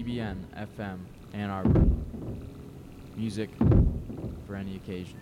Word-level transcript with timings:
CBN 0.00 0.38
FM 0.56 0.98
Ann 1.34 1.50
Arbor. 1.50 1.84
Music 3.16 3.50
for 4.46 4.56
any 4.56 4.76
occasion. 4.76 5.20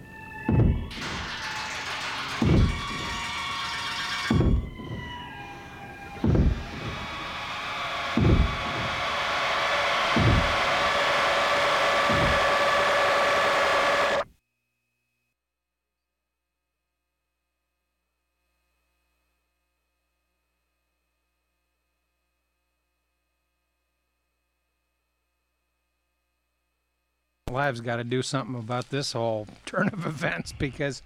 Live's 27.58 27.80
got 27.80 27.96
to 27.96 28.04
do 28.04 28.22
something 28.22 28.54
about 28.54 28.88
this 28.90 29.14
whole 29.14 29.48
turn 29.66 29.88
of 29.88 30.06
events 30.06 30.52
because 30.52 31.02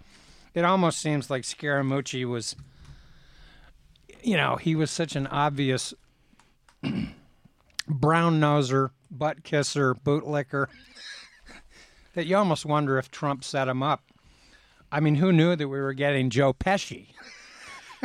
it 0.53 0.67
almost 0.67 1.01
seems 1.01 1.31
like 1.31 1.45
Scaramucci 1.45 2.27
was, 2.27 2.55
you 4.23 4.37
know, 4.37 4.57
he 4.57 4.75
was 4.75 4.91
such 4.91 5.17
an 5.17 5.27
obvious 5.29 5.95
brown 7.89 8.39
noser, 8.39 8.91
butt 9.11 9.45
kisser, 9.45 9.95
bootlicker 9.95 10.67
that 12.15 12.27
you 12.27 12.37
almost 12.37 12.67
wonder 12.67 12.99
if 12.99 13.11
Trump 13.11 13.45
set 13.45 13.67
him 13.67 13.83
up. 13.83 14.03
I 14.93 15.01
mean, 15.01 15.15
who 15.15 15.33
knew 15.33 15.57
that 15.57 15.69
we 15.69 15.81
were 15.81 15.95
getting 15.95 16.29
Joe 16.29 16.53
Pesci? 16.53 17.15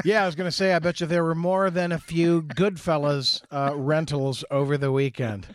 yeah, 0.06 0.24
I 0.24 0.26
was 0.26 0.36
going 0.36 0.50
to 0.50 0.56
say, 0.56 0.74
I 0.74 0.80
bet 0.80 1.02
you 1.02 1.08
there 1.08 1.26
were 1.26 1.36
more 1.36 1.70
than 1.70 1.92
a 1.92 2.00
few 2.00 2.44
Goodfellas 2.44 3.42
uh, 3.52 3.76
rentals 3.76 4.46
over 4.50 4.78
the 4.78 4.94
weekend. 4.94 5.48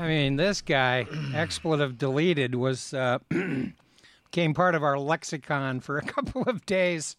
I 0.00 0.06
mean, 0.08 0.36
this 0.36 0.62
guy, 0.62 1.06
expletive 1.34 1.98
deleted, 1.98 2.54
was 2.54 2.94
uh, 2.94 3.18
became 3.28 4.54
part 4.54 4.74
of 4.74 4.82
our 4.82 4.98
lexicon 4.98 5.80
for 5.80 5.98
a 5.98 6.02
couple 6.06 6.42
of 6.44 6.64
days, 6.64 7.16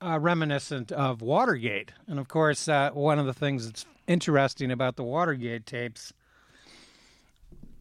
uh, 0.00 0.20
reminiscent 0.20 0.92
of 0.92 1.22
Watergate. 1.22 1.90
And 2.06 2.20
of 2.20 2.28
course, 2.28 2.68
uh, 2.68 2.90
one 2.92 3.18
of 3.18 3.26
the 3.26 3.34
things 3.34 3.66
that's 3.66 3.84
interesting 4.06 4.70
about 4.70 4.94
the 4.94 5.02
Watergate 5.02 5.66
tapes 5.66 6.12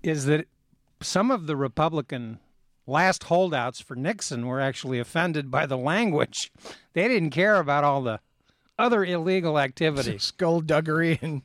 is 0.01 0.25
that 0.25 0.47
some 0.99 1.29
of 1.29 1.45
the 1.45 1.55
Republican 1.55 2.39
last 2.87 3.25
holdouts 3.25 3.81
for 3.81 3.95
Nixon 3.95 4.47
were 4.47 4.59
actually 4.59 4.97
offended 4.97 5.51
by 5.51 5.67
the 5.67 5.77
language. 5.77 6.51
They 6.93 7.07
didn't 7.07 7.29
care 7.29 7.57
about 7.57 7.83
all 7.83 8.01
the 8.01 8.19
other 8.79 9.05
illegal 9.05 9.59
activities. 9.59 10.23
Skullduggery 10.33 11.19
and 11.21 11.43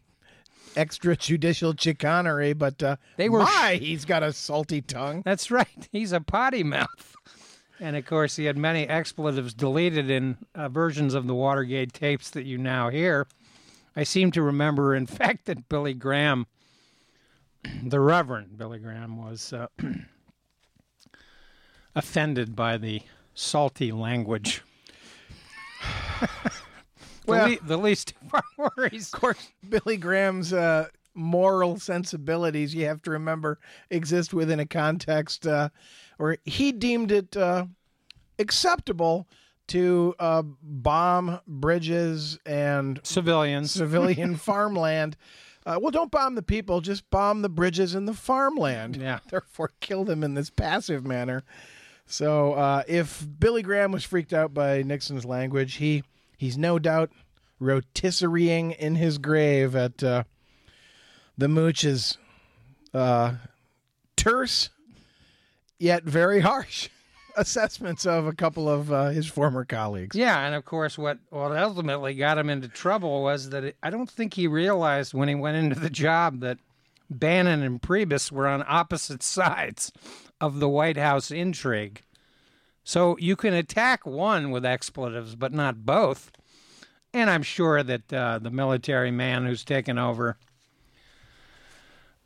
extrajudicial 0.79 1.79
chicanery, 1.79 2.53
but 2.53 2.83
uh, 2.83 2.97
They 3.17 3.29
were 3.29 3.41
my, 3.41 3.79
he's 3.81 4.05
got 4.05 4.23
a 4.23 4.33
salty 4.33 4.81
tongue. 4.81 5.23
That's 5.25 5.51
right. 5.51 5.89
He's 5.93 6.13
a 6.13 6.21
potty 6.21 6.63
mouth. 6.63 7.17
And 7.81 7.97
of 7.97 8.07
course, 8.07 8.37
he 8.37 8.47
had 8.47 8.57
many 8.57 8.89
expletives 8.89 9.55
deleted 9.55 10.11
in 10.11 10.39
uh, 10.55 10.69
versions 10.69 11.15
of 11.15 11.27
the 11.27 11.35
Watergate 11.35 11.93
tapes 11.93 12.31
that 12.31 12.45
you 12.45 12.59
now 12.59 12.89
hear. 12.91 13.27
I 13.95 14.03
seem 14.05 14.31
to 14.33 14.43
remember, 14.43 14.95
in 14.95 15.07
fact, 15.21 15.47
that 15.47 15.69
Billy 15.69 15.95
Graham, 15.95 16.47
the 17.83 18.01
Reverend 18.01 18.57
Billy 18.59 18.79
Graham, 18.79 19.17
was 19.17 19.53
uh, 19.53 19.67
offended 21.95 22.57
by 22.57 22.77
the 22.77 23.03
salty 23.35 23.93
language. 23.93 24.63
Well- 27.29 27.47
the, 27.49 27.55
le- 27.57 27.67
the 27.67 27.77
least 27.79 28.15
of 28.27 28.35
our 28.35 28.71
worries. 28.77 29.13
Of 29.13 29.21
course, 29.21 29.49
Billy 29.69 29.97
Graham's 29.97 30.53
uh, 30.53 30.89
moral 31.15 31.79
sensibilities, 31.79 32.75
you 32.75 32.87
have 32.87 33.03
to 33.03 33.11
remember, 33.11 33.59
exist 33.91 34.33
within 34.35 34.61
a 34.61 34.67
context 34.67 35.47
uh, 35.47 35.69
where 36.17 36.37
he 36.45 36.73
deemed 36.73 37.11
it 37.13 37.37
uh, 37.37 37.67
acceptable 38.39 39.29
to 39.69 40.15
uh, 40.19 40.43
bomb 40.63 41.41
bridges 41.47 42.39
and 42.47 43.01
Civilians. 43.03 43.71
civilian 43.73 44.37
farmland. 44.37 45.17
Uh, 45.67 45.79
well, 45.81 45.91
don't 45.91 46.11
bomb 46.11 46.35
the 46.35 46.43
people, 46.43 46.81
just 46.81 47.09
bomb 47.11 47.43
the 47.43 47.49
bridges 47.51 47.95
and 47.95 48.09
the 48.09 48.15
farmland. 48.15 48.97
Yeah. 48.97 49.19
Therefore, 49.31 49.71
kill 49.81 50.05
them 50.05 50.23
in 50.25 50.33
this 50.35 50.49
passive 50.49 51.05
manner. 51.05 51.45
So, 52.07 52.55
uh, 52.55 52.85
if 52.89 53.27
Billy 53.39 53.61
Graham 53.61 53.93
was 53.93 54.03
freaked 54.03 54.33
out 54.33 54.55
by 54.55 54.81
Nixon's 54.83 55.27
language, 55.27 55.75
he 55.75 56.05
he's 56.39 56.57
no 56.57 56.79
doubt 56.79 57.11
rotisserieing 57.61 58.75
in 58.77 58.95
his 58.95 59.19
grave 59.19 59.77
at 59.77 60.03
uh, 60.03 60.25
the 61.37 61.49
Mooch's 61.49 62.17
uh, 62.95 63.35
terse 64.17 64.71
yet 65.79 66.05
very 66.05 66.41
harsh 66.41 66.89
assessments 67.37 68.07
of 68.07 68.27
a 68.27 68.33
couple 68.33 68.69
of 68.69 68.93
uh, 68.93 69.09
his 69.09 69.27
former 69.27 69.65
colleagues. 69.65 70.17
Yeah, 70.17 70.39
and 70.47 70.55
of 70.55 70.65
course, 70.65 70.97
what 70.97 71.19
what 71.31 71.57
ultimately 71.57 72.15
got 72.15 72.39
him 72.39 72.49
into 72.49 72.69
trouble 72.69 73.23
was 73.23 73.51
that 73.51 73.65
it, 73.65 73.77
I 73.83 73.91
don't 73.91 74.11
think 74.11 74.35
he 74.35 74.47
realized 74.47 75.15
when 75.15 75.29
he 75.29 75.35
went 75.35 75.57
into 75.57 75.79
the 75.79 75.91
job 75.91 76.41
that 76.41 76.59
Bannon 77.11 77.63
and 77.63 77.81
Priebus 77.83 78.31
were 78.31 78.47
on 78.47 78.65
opposite 78.67 79.23
sides 79.25 79.93
of 80.41 80.61
the 80.61 80.69
White 80.69 80.97
House 80.97 81.31
intrigue. 81.31 82.03
So 82.89 83.19
you 83.19 83.37
can 83.37 83.53
attack 83.53 84.07
one 84.07 84.51
with 84.51 84.65
expletives, 84.65 85.35
but 85.35 85.53
not 85.53 85.85
both. 85.85 86.33
And 87.13 87.29
I'm 87.29 87.43
sure 87.43 87.83
that 87.83 88.11
uh, 88.11 88.39
the 88.39 88.51
military 88.51 89.11
man 89.11 89.45
who's 89.45 89.63
taken 89.63 89.99
over, 89.99 90.39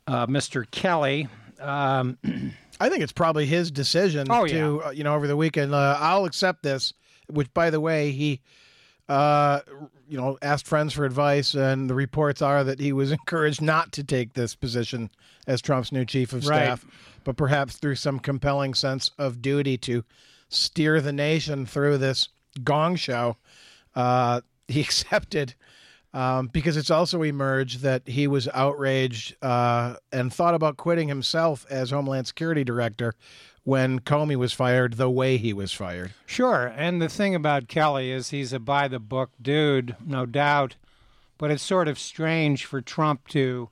uh, 0.07 0.25
Mr. 0.27 0.65
Kelly, 0.71 1.27
um, 1.59 2.17
I 2.79 2.87
think 2.87 3.03
it's 3.03 3.11
probably 3.11 3.45
his 3.45 3.71
decision 3.71 4.27
Oh, 4.29 4.47
to, 4.47 4.83
uh, 4.85 4.89
you 4.91 5.03
know, 5.03 5.13
over 5.15 5.27
the 5.27 5.35
weekend. 5.35 5.73
Uh, 5.75 5.97
I'll 5.99 6.23
accept 6.23 6.63
this. 6.63 6.93
Which, 7.27 7.53
by 7.53 7.69
the 7.69 7.81
way, 7.81 8.11
he, 8.11 8.39
uh, 9.09 9.59
you 10.07 10.17
know, 10.17 10.37
asked 10.41 10.65
friends 10.65 10.93
for 10.93 11.03
advice, 11.03 11.55
and 11.55 11.89
the 11.89 11.93
reports 11.93 12.41
are 12.41 12.63
that 12.63 12.79
he 12.79 12.93
was 12.93 13.11
encouraged 13.19 13.61
not 13.61 13.91
to 13.93 14.03
take 14.05 14.33
this 14.33 14.55
position 14.55 15.09
as 15.45 15.61
Trump's 15.61 15.91
new 15.91 16.05
chief 16.05 16.31
of 16.31 16.47
Right. 16.47 16.63
staff, 16.67 16.85
but 17.25 17.35
perhaps 17.35 17.75
through 17.75 17.95
some 17.95 18.17
compelling 18.17 18.73
sense 18.73 19.11
of 19.17 19.41
duty 19.41 19.77
to 19.79 20.05
steer 20.53 21.01
the 21.01 21.13
nation 21.13 21.65
through 21.65 21.97
this 21.97 22.29
gong 22.63 22.95
show, 22.95 23.37
uh, 23.95 24.41
he 24.67 24.81
accepted. 24.81 25.55
Um, 26.15 26.45
because 26.45 26.77
it's 26.77 26.91
also 26.91 27.23
emerged 27.23 27.81
that 27.81 28.07
he 28.07 28.27
was 28.27 28.47
outraged 28.53 29.35
uh, 29.41 29.95
and 30.11 30.31
thought 30.31 30.53
about 30.53 30.77
quitting 30.77 31.07
himself 31.07 31.65
as 31.71 31.89
Homeland 31.89 32.27
Security 32.27 32.63
Director 32.63 33.15
when 33.63 33.99
Comey 33.99 34.35
was 34.35 34.53
fired 34.53 34.93
the 34.93 35.09
way 35.09 35.37
he 35.37 35.53
was 35.53 35.71
fired. 35.71 36.13
Sure. 36.27 36.71
And 36.75 37.01
the 37.01 37.09
thing 37.09 37.33
about 37.33 37.67
Kelly 37.67 38.11
is 38.11 38.29
he's 38.29 38.53
a 38.53 38.59
by 38.59 38.87
the 38.87 38.99
book 38.99 39.31
dude, 39.41 39.95
no 40.05 40.27
doubt. 40.27 40.75
But 41.39 41.49
it's 41.49 41.63
sort 41.63 41.87
of 41.87 41.97
strange 41.97 42.65
for 42.65 42.79
Trump 42.79 43.27
to 43.29 43.69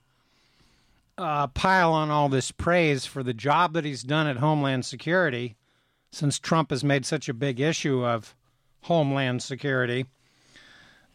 uh, 1.18 1.48
pile 1.48 1.94
on 1.94 2.10
all 2.10 2.30
this 2.30 2.52
praise 2.52 3.06
for 3.06 3.24
the 3.24 3.34
job 3.34 3.74
that 3.74 3.86
he's 3.86 4.04
done 4.04 4.28
at 4.28 4.38
Homeland 4.38 4.86
Security, 4.86 5.56
since 6.12 6.40
Trump 6.40 6.70
has 6.70 6.84
made 6.84 7.06
such 7.06 7.30
a 7.30 7.34
big 7.34 7.60
issue 7.60 8.06
of 8.06 8.36
Homeland 8.82 9.42
Security. 9.42 10.06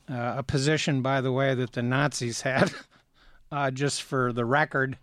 Uh, 0.08 0.34
a 0.38 0.42
position, 0.42 1.02
by 1.02 1.20
the 1.20 1.32
way, 1.32 1.54
that 1.54 1.72
the 1.72 1.82
Nazis 1.82 2.40
had, 2.42 2.72
uh, 3.50 3.70
just 3.70 4.02
for 4.02 4.32
the 4.32 4.44
record. 4.44 4.98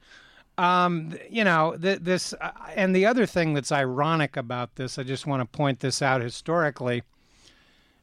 Um, 0.58 1.14
you 1.30 1.44
know, 1.44 1.76
th- 1.82 2.00
this, 2.00 2.34
uh, 2.40 2.52
and 2.76 2.96
the 2.96 3.06
other 3.06 3.26
thing 3.26 3.54
that's 3.54 3.72
ironic 3.72 4.38
about 4.38 4.76
this, 4.76 4.98
I 4.98 5.04
just 5.04 5.26
want 5.26 5.42
to 5.42 5.58
point 5.58 5.80
this 5.80 6.02
out 6.02 6.22
historically, 6.22 7.04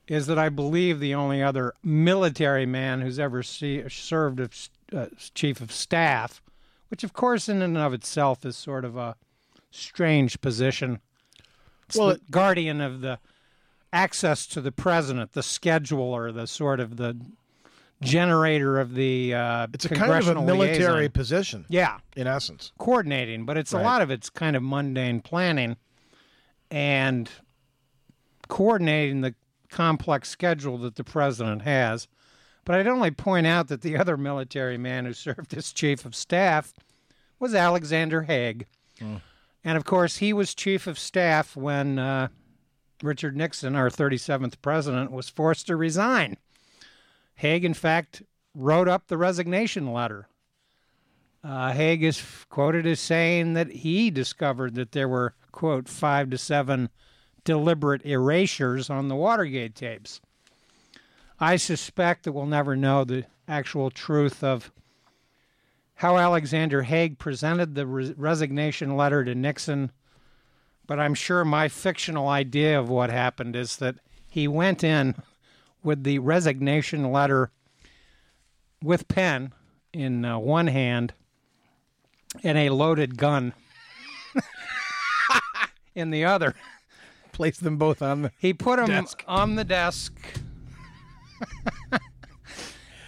is 0.09 0.27
that 0.27 0.39
I 0.39 0.49
believe 0.49 0.99
the 0.99 1.15
only 1.15 1.43
other 1.43 1.73
military 1.83 2.67
man 2.67 3.01
who's 3.01 3.19
ever 3.21 3.43
see, 3.43 3.89
served 3.89 4.41
as 4.41 4.69
uh, 4.93 5.07
chief 5.35 5.61
of 5.61 5.71
staff, 5.71 6.43
which 6.89 7.05
of 7.05 7.13
course 7.13 7.49
in 7.49 7.63
and 7.63 7.79
of 7.79 7.95
itself 7.95 8.45
is 8.45 8.57
sort 8.57 8.85
of 8.85 8.97
a 8.97 9.15
strange 9.71 10.41
position. 10.41 11.01
It's 11.91 11.99
Well, 11.99 12.09
the 12.15 12.21
guardian 12.31 12.81
of 12.81 13.01
the 13.01 13.19
access 13.93 14.47
to 14.47 14.61
the 14.61 14.71
president, 14.73 15.33
the 15.33 15.41
scheduler, 15.41 16.33
the 16.33 16.47
sort 16.47 16.79
of 16.81 16.97
the 16.97 17.17
generator 18.01 18.79
of 18.79 18.95
the 18.95 19.35
uh, 19.35 19.67
It's 19.75 19.85
a 19.85 19.89
kind 19.91 20.11
of 20.13 20.29
a 20.37 20.41
military 20.43 20.93
liaison. 21.03 21.11
position, 21.13 21.67
Yeah, 21.69 21.99
in 22.17 22.27
essence. 22.27 22.73
coordinating, 22.79 23.45
but 23.45 23.57
it's 23.59 23.73
Right. 23.75 23.81
a 23.81 23.85
lot 23.85 24.01
of 24.03 24.11
it's 24.11 24.31
kind 24.31 24.57
of 24.57 24.63
mundane 24.63 25.21
planning 25.21 25.77
and 26.71 27.29
coordinating 28.49 29.21
the 29.21 29.35
complex 29.69 30.29
schedule 30.29 30.79
that 30.79 30.97
the 30.97 31.05
president 31.05 31.63
has. 31.63 32.09
But 32.65 32.77
I'd 32.77 32.87
only 32.87 33.11
point 33.11 33.47
out 33.47 33.69
that 33.69 33.83
the 33.83 33.97
other 33.97 34.17
military 34.17 34.79
man 34.79 35.05
who 35.07 35.13
served 35.13 35.53
as 35.55 35.73
chief 35.73 36.05
of 36.05 36.15
staff 36.15 36.73
was 37.39 37.55
Alexander 37.55 38.23
Haig. 38.23 38.67
And 39.65 39.77
of 39.77 39.85
course, 39.85 40.19
he 40.19 40.33
was 40.33 40.55
chief 40.55 40.87
of 40.87 40.99
staff 40.99 41.55
when 41.55 41.99
uh, 41.99 42.29
Richard 43.03 43.37
Nixon, 43.37 43.77
our 43.77 43.91
37th 43.91 44.55
president, 44.63 45.11
was 45.11 45.29
forced 45.29 45.67
to 45.67 45.77
resign. 45.77 46.37
Haig, 47.35 47.65
in 47.65 47.75
fact, 47.75 48.23
wrote 48.55 48.89
up 48.89 49.07
the 49.07 49.19
resignation 49.19 49.93
letter 49.93 50.27
Uh, 51.43 51.73
Haig 51.73 52.03
is 52.03 52.23
quoted 52.51 52.87
as 52.87 53.01
saying 53.01 53.55
that 53.55 53.71
he 53.71 54.11
discovered 54.11 54.75
that 54.75 54.93
there 54.93 55.09
were, 55.09 55.35
quote, 55.53 55.89
five 55.89 56.29
to 56.31 56.39
seven 56.39 56.91
deliberate 57.45 58.05
erasures 58.05 58.91
on 58.91 59.09
the 59.09 59.17
Watergate 59.17 59.75
tapes. 59.75 60.21
I 61.39 61.57
suspect 61.57 62.25
that 62.25 62.33
we'll 62.33 62.45
never 62.45 62.77
know 62.77 63.05
the 63.05 63.25
actual 63.49 63.91
truth 63.91 64.45
of 64.45 64.71
how 66.01 66.17
Alexander 66.17 66.81
Haig 66.81 67.19
presented 67.19 67.75
the 67.75 67.87
res- 67.87 68.15
resignation 68.17 68.97
letter 68.97 69.23
to 69.23 69.35
Nixon, 69.35 69.93
but 70.87 70.99
I'm 70.99 71.13
sure 71.13 71.45
my 71.45 71.69
fictional 71.69 72.27
idea 72.27 72.81
of 72.81 72.89
what 72.89 73.11
happened 73.11 73.55
is 73.55 73.77
that 73.77 73.97
he 74.27 74.49
went 74.49 74.83
in 74.83 75.15
with 75.83 76.03
the 76.05 76.19
resignation 76.19 77.13
letter 77.13 77.51
with 78.83 79.09
pen 79.09 79.53
in 79.93 80.25
uh, 80.25 80.39
one 80.39 80.69
hand 80.69 81.13
and 82.43 82.57
a 82.57 82.71
loaded 82.71 83.19
gun 83.19 83.53
in 85.95 86.09
the 86.09 86.25
other. 86.25 86.55
Place 87.33 87.59
them 87.59 87.77
both 87.77 88.01
on 88.01 88.23
the. 88.23 88.33
He 88.39 88.55
put 88.55 88.79
them 88.79 88.87
Desk. 88.87 89.23
on 89.29 89.57
the 89.57 89.65
desk 89.65 90.15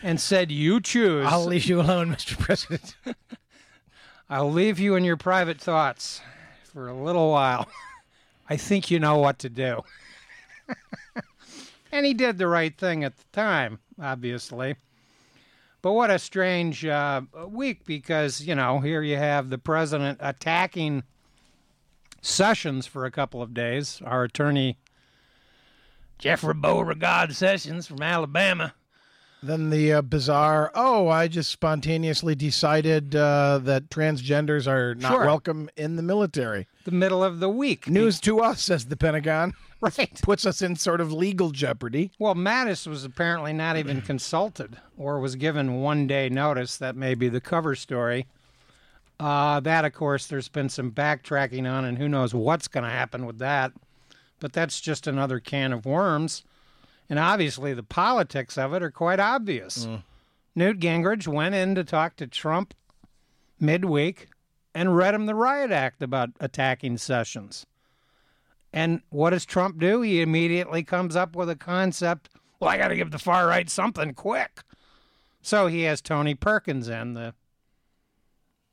and 0.02 0.20
said, 0.20 0.50
"You 0.50 0.80
choose. 0.80 1.26
I'll 1.26 1.44
leave 1.44 1.66
you 1.66 1.80
alone, 1.80 2.10
Mr. 2.10 2.38
President. 2.38 2.94
I'll 4.30 4.50
leave 4.50 4.78
you 4.78 4.94
in 4.94 5.04
your 5.04 5.16
private 5.16 5.60
thoughts 5.60 6.20
for 6.64 6.88
a 6.88 6.94
little 6.94 7.30
while. 7.30 7.68
I 8.48 8.56
think 8.56 8.90
you 8.90 8.98
know 8.98 9.18
what 9.18 9.38
to 9.40 9.48
do." 9.48 9.82
and 11.92 12.06
he 12.06 12.14
did 12.14 12.38
the 12.38 12.48
right 12.48 12.76
thing 12.76 13.04
at 13.04 13.16
the 13.16 13.24
time, 13.32 13.78
obviously. 14.00 14.76
But 15.82 15.92
what 15.92 16.10
a 16.10 16.18
strange 16.18 16.84
uh, 16.84 17.22
week 17.48 17.84
because, 17.84 18.40
you 18.40 18.54
know, 18.54 18.78
here 18.78 19.02
you 19.02 19.16
have 19.16 19.50
the 19.50 19.58
president 19.58 20.18
attacking 20.20 21.02
Sessions 22.24 22.86
for 22.86 23.04
a 23.04 23.10
couple 23.10 23.42
of 23.42 23.52
days, 23.52 24.00
our 24.04 24.22
attorney, 24.22 24.78
Jeffrey 26.18 26.54
Beauregard 26.54 27.34
Sessions 27.34 27.88
from 27.88 28.00
Alabama. 28.00 28.74
Then 29.42 29.70
the 29.70 29.92
uh, 29.94 30.02
bizarre, 30.02 30.70
oh, 30.74 31.08
I 31.08 31.26
just 31.26 31.50
spontaneously 31.50 32.36
decided 32.36 33.16
uh, 33.16 33.58
that 33.64 33.90
transgenders 33.90 34.68
are 34.68 34.94
not 34.94 35.10
Sure. 35.12 35.24
welcome 35.26 35.68
in 35.76 35.96
the 35.96 36.02
military. 36.02 36.68
The 36.84 36.92
middle 36.92 37.24
of 37.24 37.40
the 37.40 37.48
week. 37.48 37.88
News 37.88 38.20
to 38.20 38.38
us, 38.40 38.62
says 38.62 38.86
the 38.86 38.96
Pentagon. 38.96 39.54
Right. 39.98 40.20
Puts 40.22 40.46
us 40.46 40.62
in 40.62 40.76
sort 40.76 41.00
of 41.00 41.12
legal 41.12 41.50
jeopardy. 41.50 42.12
Well, 42.20 42.36
Mattis 42.36 42.86
was 42.86 43.04
apparently 43.04 43.52
not 43.52 43.76
even 43.76 44.00
consulted 44.02 44.76
or 44.96 45.18
was 45.18 45.34
given 45.34 45.80
one 45.80 46.06
day 46.06 46.28
notice. 46.28 46.76
That 46.76 46.94
may 46.94 47.16
be 47.16 47.28
the 47.28 47.40
cover 47.40 47.74
story. 47.74 48.28
Uh, 49.18 49.58
that, 49.58 49.84
of 49.84 49.92
course, 49.92 50.28
there's 50.28 50.46
been 50.48 50.68
some 50.68 50.92
backtracking 50.92 51.68
on, 51.68 51.84
and 51.84 51.98
who 51.98 52.08
knows 52.08 52.32
what's 52.32 52.68
going 52.68 52.84
to 52.84 52.90
happen 52.90 53.26
with 53.26 53.38
that. 53.40 53.72
But 54.38 54.52
that's 54.52 54.80
just 54.80 55.08
another 55.08 55.40
can 55.40 55.72
of 55.72 55.84
worms. 55.84 56.44
And 57.12 57.18
obviously, 57.18 57.74
the 57.74 57.82
politics 57.82 58.56
of 58.56 58.72
it 58.72 58.82
are 58.82 58.90
quite 58.90 59.20
obvious. 59.20 59.84
Mm. 59.84 60.02
Newt 60.54 60.78
Gingrich 60.78 61.28
went 61.28 61.54
in 61.54 61.74
to 61.74 61.84
talk 61.84 62.16
to 62.16 62.26
Trump 62.26 62.72
midweek 63.60 64.28
and 64.74 64.96
read 64.96 65.14
him 65.14 65.26
the 65.26 65.34
riot 65.34 65.70
act 65.70 66.02
about 66.02 66.30
attacking 66.40 66.96
Sessions. 66.96 67.66
And 68.72 69.02
what 69.10 69.28
does 69.28 69.44
Trump 69.44 69.78
do? 69.78 70.00
He 70.00 70.22
immediately 70.22 70.82
comes 70.82 71.14
up 71.14 71.36
with 71.36 71.50
a 71.50 71.54
concept. 71.54 72.30
Well, 72.60 72.70
I 72.70 72.78
got 72.78 72.88
to 72.88 72.96
give 72.96 73.10
the 73.10 73.18
far 73.18 73.46
right 73.46 73.68
something 73.68 74.14
quick. 74.14 74.62
So 75.42 75.66
he 75.66 75.82
has 75.82 76.00
Tony 76.00 76.34
Perkins 76.34 76.88
in 76.88 77.12
the, 77.12 77.34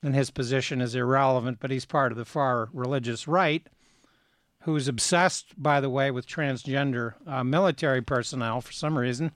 and 0.01 0.15
his 0.15 0.31
position 0.31 0.79
is 0.79 0.95
irrelevant, 0.95 1.57
but 1.59 1.71
he's 1.71 1.85
part 1.85 2.13
of 2.13 2.17
the 2.17 2.23
far 2.23 2.69
religious 2.71 3.27
right, 3.27 3.67
who's 4.63 4.87
obsessed, 4.87 5.61
by 5.61 5.79
the 5.79 5.89
way, 5.89 6.11
with 6.11 6.27
transgender 6.27 7.13
uh, 7.27 7.43
military 7.43 8.01
personnel 8.01 8.61
for 8.61 8.71
some 8.73 8.97
reason. 8.97 9.31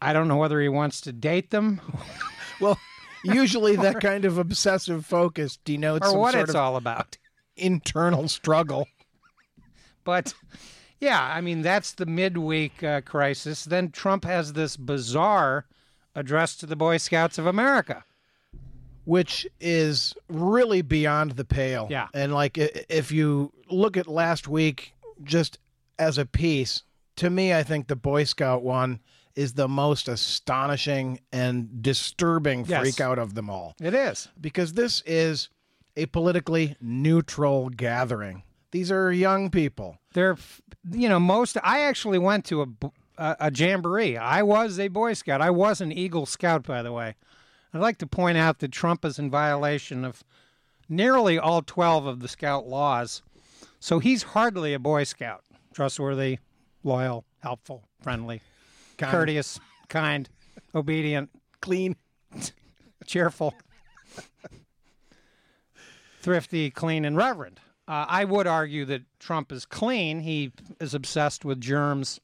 I 0.00 0.12
don't 0.12 0.28
know 0.28 0.36
whether 0.36 0.60
he 0.60 0.68
wants 0.68 1.00
to 1.02 1.12
date 1.12 1.50
them 1.50 1.80
Well, 2.60 2.78
usually 3.24 3.76
that 3.76 4.00
kind 4.00 4.24
of 4.24 4.38
obsessive 4.38 5.06
focus 5.06 5.58
denotes 5.64 6.06
or 6.06 6.10
some 6.10 6.20
what 6.20 6.32
sort 6.32 6.42
it's 6.44 6.50
of 6.50 6.56
all 6.56 6.76
about. 6.76 7.16
internal 7.56 8.28
struggle. 8.28 8.86
But 10.04 10.34
yeah, 11.00 11.20
I 11.22 11.40
mean, 11.40 11.62
that's 11.62 11.92
the 11.92 12.06
midweek 12.06 12.82
uh, 12.82 13.00
crisis. 13.02 13.64
Then 13.64 13.90
Trump 13.90 14.24
has 14.24 14.52
this 14.54 14.76
bizarre 14.76 15.66
address 16.14 16.56
to 16.56 16.66
the 16.66 16.76
Boy 16.76 16.96
Scouts 16.96 17.38
of 17.38 17.46
America. 17.46 18.04
Which 19.08 19.46
is 19.58 20.14
really 20.28 20.82
beyond 20.82 21.30
the 21.32 21.44
pale. 21.44 21.86
Yeah. 21.90 22.08
And 22.12 22.34
like 22.34 22.58
if 22.58 23.10
you 23.10 23.52
look 23.70 23.96
at 23.96 24.06
last 24.06 24.46
week 24.48 24.92
just 25.22 25.58
as 25.98 26.18
a 26.18 26.26
piece, 26.26 26.82
to 27.16 27.30
me 27.30 27.54
I 27.54 27.62
think 27.62 27.88
the 27.88 27.96
Boy 27.96 28.24
Scout 28.24 28.62
one 28.62 29.00
is 29.34 29.54
the 29.54 29.66
most 29.66 30.08
astonishing 30.08 31.20
and 31.32 31.82
disturbing 31.82 32.66
Yes. 32.66 32.80
freak 32.82 33.00
out 33.00 33.18
of 33.18 33.34
them 33.34 33.48
all 33.48 33.74
It 33.80 33.94
is. 33.94 34.28
because 34.38 34.74
this 34.74 35.02
is 35.06 35.48
a 35.96 36.04
politically 36.06 36.76
neutral 36.80 37.70
gathering. 37.70 38.42
These 38.72 38.92
are 38.92 39.10
young 39.10 39.48
people. 39.50 39.96
They're, 40.12 40.36
you 40.92 41.08
know, 41.08 41.18
most. 41.18 41.56
I 41.62 41.80
actually 41.80 42.18
went 42.18 42.44
to 42.46 42.62
a 42.62 42.66
a 43.40 43.50
jamboree. 43.52 44.16
I 44.18 44.42
was 44.42 44.78
a 44.78 44.88
Boy 44.88 45.14
Scout. 45.14 45.40
I 45.40 45.50
was 45.50 45.80
an 45.80 45.90
Eagle 45.92 46.26
Scout, 46.26 46.62
by 46.64 46.82
the 46.82 46.92
way. 46.92 47.16
I'd 47.72 47.80
like 47.80 47.98
to 47.98 48.06
point 48.06 48.38
out 48.38 48.60
that 48.60 48.72
Trump 48.72 49.04
is 49.04 49.18
in 49.18 49.30
violation 49.30 50.04
of 50.04 50.24
nearly 50.88 51.38
all 51.38 51.62
12 51.62 52.06
of 52.06 52.20
the 52.20 52.28
Scout 52.28 52.66
laws. 52.66 53.22
So 53.80 53.98
he's 53.98 54.22
hardly 54.22 54.74
a 54.74 54.78
Boy 54.78 55.04
Scout. 55.04 55.44
Trustworthy, 55.74 56.38
loyal, 56.82 57.24
helpful, 57.40 57.84
friendly, 58.02 58.40
Kind, 58.96 59.12
courteous, 59.12 59.60
kind, 59.88 60.28
obedient, 60.74 61.30
clean. 61.60 61.94
cheerful, 63.06 63.54
thrifty, 66.20 66.70
clean, 66.70 67.04
and 67.04 67.16
reverent. 67.16 67.60
Uh, 67.86 68.04
I 68.08 68.24
would 68.24 68.46
argue 68.46 68.84
that 68.86 69.02
Trump 69.18 69.50
is 69.50 69.64
clean. 69.64 70.20
He 70.20 70.52
is 70.80 70.94
obsessed 70.94 71.44
with 71.44 71.60
germs. 71.60 72.20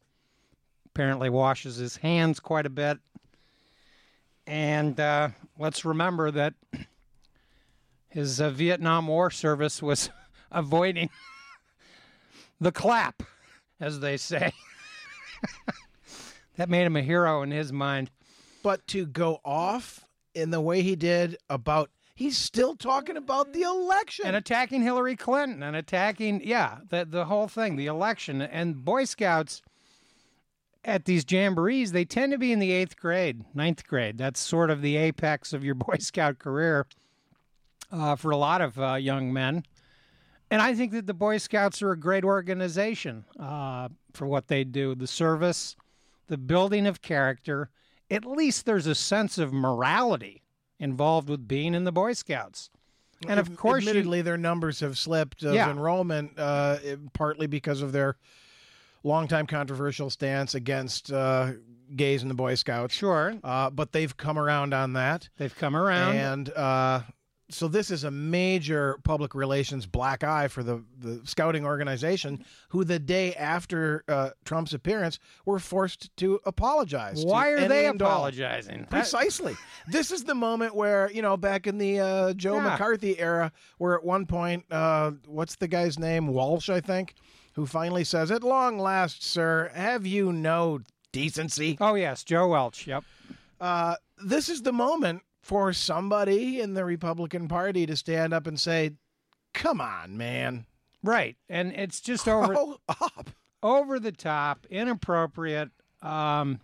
Apparently, 0.86 1.30
washes 1.30 1.76
his 1.76 1.96
hands 1.96 2.38
quite 2.38 2.66
a 2.66 2.70
bit. 2.70 2.98
And 4.46 4.98
uh, 5.00 5.30
let's 5.58 5.84
remember 5.84 6.30
that 6.30 6.54
his 8.08 8.40
uh, 8.40 8.50
Vietnam 8.50 9.06
War 9.06 9.30
service 9.30 9.82
was 9.82 10.10
avoiding 10.52 11.10
the 12.60 12.72
clap, 12.72 13.22
as 13.80 14.00
they 14.00 14.16
say. 14.16 14.52
that 16.56 16.68
made 16.68 16.84
him 16.84 16.96
a 16.96 17.02
hero 17.02 17.42
in 17.42 17.50
his 17.50 17.72
mind. 17.72 18.10
But 18.62 18.86
to 18.88 19.06
go 19.06 19.40
off 19.44 20.04
in 20.34 20.50
the 20.50 20.60
way 20.60 20.82
he 20.82 20.96
did 20.96 21.36
about 21.48 21.90
he's 22.14 22.36
still 22.36 22.76
talking 22.76 23.16
about 23.16 23.52
the 23.52 23.62
election. 23.62 24.26
and 24.26 24.36
attacking 24.36 24.82
Hillary 24.82 25.16
Clinton 25.16 25.62
and 25.62 25.76
attacking 25.76 26.40
yeah 26.44 26.78
the 26.88 27.04
the 27.04 27.26
whole 27.26 27.48
thing 27.48 27.76
the 27.76 27.86
election 27.86 28.40
and 28.40 28.84
Boy 28.84 29.04
Scouts 29.04 29.62
at 30.84 31.04
these 31.06 31.24
jamborees 31.24 31.92
they 31.92 32.04
tend 32.04 32.32
to 32.32 32.38
be 32.38 32.52
in 32.52 32.58
the 32.58 32.72
eighth 32.72 32.96
grade 32.96 33.44
ninth 33.54 33.86
grade. 33.86 34.18
That's 34.18 34.40
sort 34.40 34.70
of 34.70 34.82
the 34.82 34.96
apex 34.96 35.52
of 35.52 35.64
your 35.64 35.74
Boy 35.86 35.96
Scout 35.98 36.38
career 36.38 36.86
uh, 37.90 38.16
for 38.16 38.30
a 38.30 38.36
lot 38.36 38.60
of 38.60 38.78
uh, 38.78 38.94
young 38.94 39.32
men. 39.32 39.64
And 40.50 40.60
I 40.62 40.74
think 40.74 40.92
that 40.92 41.06
the 41.06 41.14
Boy 41.14 41.38
Scouts 41.38 41.82
are 41.82 41.90
a 41.90 41.98
great 41.98 42.24
organization 42.24 43.24
uh, 43.40 43.88
for 44.12 44.26
what 44.26 44.48
they 44.48 44.62
do. 44.64 44.94
The 44.94 45.06
service 45.06 45.76
the 46.26 46.38
building 46.38 46.86
of 46.86 47.02
character 47.02 47.70
at 48.10 48.24
least 48.24 48.64
there's 48.66 48.86
a 48.86 48.94
sense 48.94 49.38
of 49.38 49.52
morality 49.52 50.42
involved 50.78 51.28
with 51.28 51.48
being 51.48 51.74
in 51.74 51.84
the 51.84 51.92
Boy 51.92 52.12
Scouts. 52.12 52.70
And 53.26 53.40
of 53.40 53.56
course 53.56 53.84
you, 53.84 53.90
admittedly, 53.90 54.20
their 54.22 54.36
numbers 54.36 54.80
have 54.80 54.98
slipped 54.98 55.42
of 55.42 55.54
Yeah. 55.54 55.70
enrollment, 55.70 56.38
uh, 56.38 56.76
partly 57.14 57.46
because 57.46 57.80
of 57.80 57.92
their 57.92 58.16
longtime 59.04 59.46
controversial 59.46 60.10
stance 60.10 60.54
against 60.56 61.12
uh, 61.12 61.52
gays 61.94 62.22
in 62.22 62.28
the 62.28 62.34
Boy 62.34 62.54
Scouts. 62.56 62.94
Sure, 62.94 63.34
Uh, 63.44 63.70
but 63.70 63.92
they've 63.92 64.16
come 64.16 64.38
around 64.38 64.74
on 64.74 64.94
that, 64.94 65.28
they've 65.36 65.54
come 65.54 65.76
around. 65.76 66.16
and 66.16 66.50
uh, 66.50 67.00
so 67.50 67.68
this 67.68 67.90
is 67.90 68.04
a 68.04 68.10
major 68.10 68.96
public 69.04 69.34
relations 69.34 69.84
black 69.84 70.24
eye 70.24 70.48
for 70.48 70.62
the 70.62 70.82
the 70.98 71.20
scouting 71.24 71.66
organization, 71.66 72.42
who 72.70 72.84
the 72.84 72.98
day 72.98 73.34
after 73.34 74.02
uh, 74.08 74.30
Trump's 74.46 74.72
appearance 74.72 75.18
were 75.44 75.58
forced 75.58 76.10
to 76.16 76.40
apologize. 76.46 77.20
to 77.22 77.28
Why 77.28 77.48
are 77.50 77.68
they 77.68 77.86
and 77.86 78.00
all. 78.00 78.08
apologizing? 78.08 78.86
Precisely. 78.88 79.54
this 79.86 80.10
is 80.10 80.24
the 80.24 80.34
moment 80.34 80.74
where, 80.74 81.10
you 81.12 81.20
know, 81.20 81.36
back 81.36 81.66
in 81.66 81.76
the 81.76 82.00
uh, 82.00 82.32
Joe 82.32 82.56
Yeah. 82.56 82.70
McCarthy 82.70 83.20
era, 83.20 83.52
where 83.76 83.94
at 83.94 84.02
one 84.02 84.24
point, 84.24 84.64
uh, 84.70 85.10
what's 85.26 85.56
the 85.56 85.68
guy's 85.68 85.98
name? 85.98 86.28
Walsh, 86.28 86.70
I 86.70 86.80
think, 86.80 87.14
who 87.54 87.66
finally 87.66 88.04
says, 88.04 88.30
At 88.30 88.42
long 88.44 88.78
last, 88.78 89.22
sir, 89.24 89.70
have 89.74 90.06
you 90.06 90.32
no 90.32 90.80
decency? 91.12 91.76
oh 91.80 91.94
yes, 91.94 92.24
Joe 92.24 92.48
Welch. 92.48 92.86
Yep. 92.86 93.04
Uh, 93.60 93.96
this 94.24 94.48
is 94.48 94.62
the 94.62 94.72
moment 94.72 95.22
for 95.42 95.72
somebody 95.72 96.60
in 96.60 96.74
the 96.74 96.84
Republican 96.84 97.48
Party 97.48 97.86
to 97.86 97.96
stand 97.96 98.32
up 98.32 98.46
and 98.46 98.58
say, 98.58 98.92
"Come 99.52 99.80
on, 99.80 100.16
man, 100.16 100.66
Right. 101.02 101.36
And 101.48 101.72
it's 101.72 102.00
just 102.00 102.26
over 102.28 102.46
grow 102.46 102.76
up." 102.88 103.30
over 103.62 103.98
the 103.98 104.12
top, 104.12 104.66
inappropriate. 104.68 105.70
Um, 106.02 106.60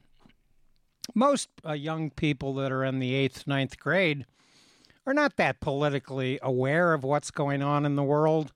most 1.15 1.49
uh, 1.67 1.73
young 1.73 2.11
people 2.11 2.55
that 2.55 2.71
are 2.71 2.85
in 2.85 2.99
the 2.99 3.15
eighth, 3.15 3.47
ninth 3.47 3.79
grade 3.79 4.27
are 5.07 5.15
not 5.15 5.37
that 5.37 5.61
politically 5.61 6.39
aware 6.43 6.93
of 6.93 7.03
what's 7.03 7.31
going 7.31 7.63
on 7.63 7.87
in 7.87 7.97
the 7.97 8.03
world. 8.03 8.53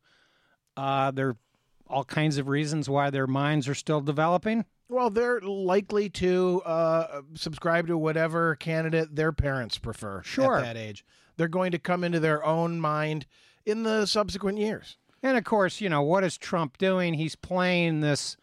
Uh, 0.76 1.10
there 1.10 1.28
are 1.30 1.36
all 1.86 2.04
kinds 2.04 2.38
of 2.38 2.48
reasons 2.48 2.88
why 2.88 3.10
their 3.10 3.26
minds 3.26 3.68
are 3.68 3.74
still 3.74 4.00
developing. 4.00 4.64
Well, 4.88 5.10
they're 5.10 5.40
likely 5.40 6.08
to 6.10 6.62
uh, 6.64 7.22
subscribe 7.34 7.86
to 7.88 7.96
whatever 7.98 8.56
candidate 8.56 9.14
their 9.16 9.32
parents 9.32 9.78
prefer 9.78 10.22
Sure. 10.22 10.58
at 10.58 10.62
that 10.64 10.76
age. 10.76 11.04
They're 11.36 11.48
going 11.48 11.72
to 11.72 11.78
come 11.78 12.04
into 12.04 12.20
their 12.20 12.44
own 12.44 12.80
mind 12.80 13.26
in 13.66 13.82
the 13.82 14.06
subsequent 14.06 14.58
years. 14.58 14.96
And 15.22 15.36
of 15.38 15.44
course, 15.44 15.80
you 15.80 15.88
know, 15.88 16.02
what 16.02 16.22
is 16.24 16.36
Trump 16.36 16.76
doing? 16.78 17.14
He's 17.14 17.34
playing 17.34 18.00
this 18.00 18.36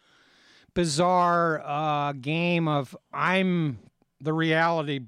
bizarre 0.74 1.62
uh, 1.64 2.12
game 2.12 2.66
of 2.68 2.96
I'm 3.12 3.78
the 4.20 4.32
reality 4.32 5.00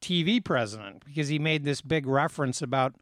TV 0.00 0.42
president 0.44 1.04
because 1.04 1.28
he 1.28 1.38
made 1.38 1.64
this 1.64 1.80
big 1.80 2.06
reference 2.06 2.62
about 2.62 2.94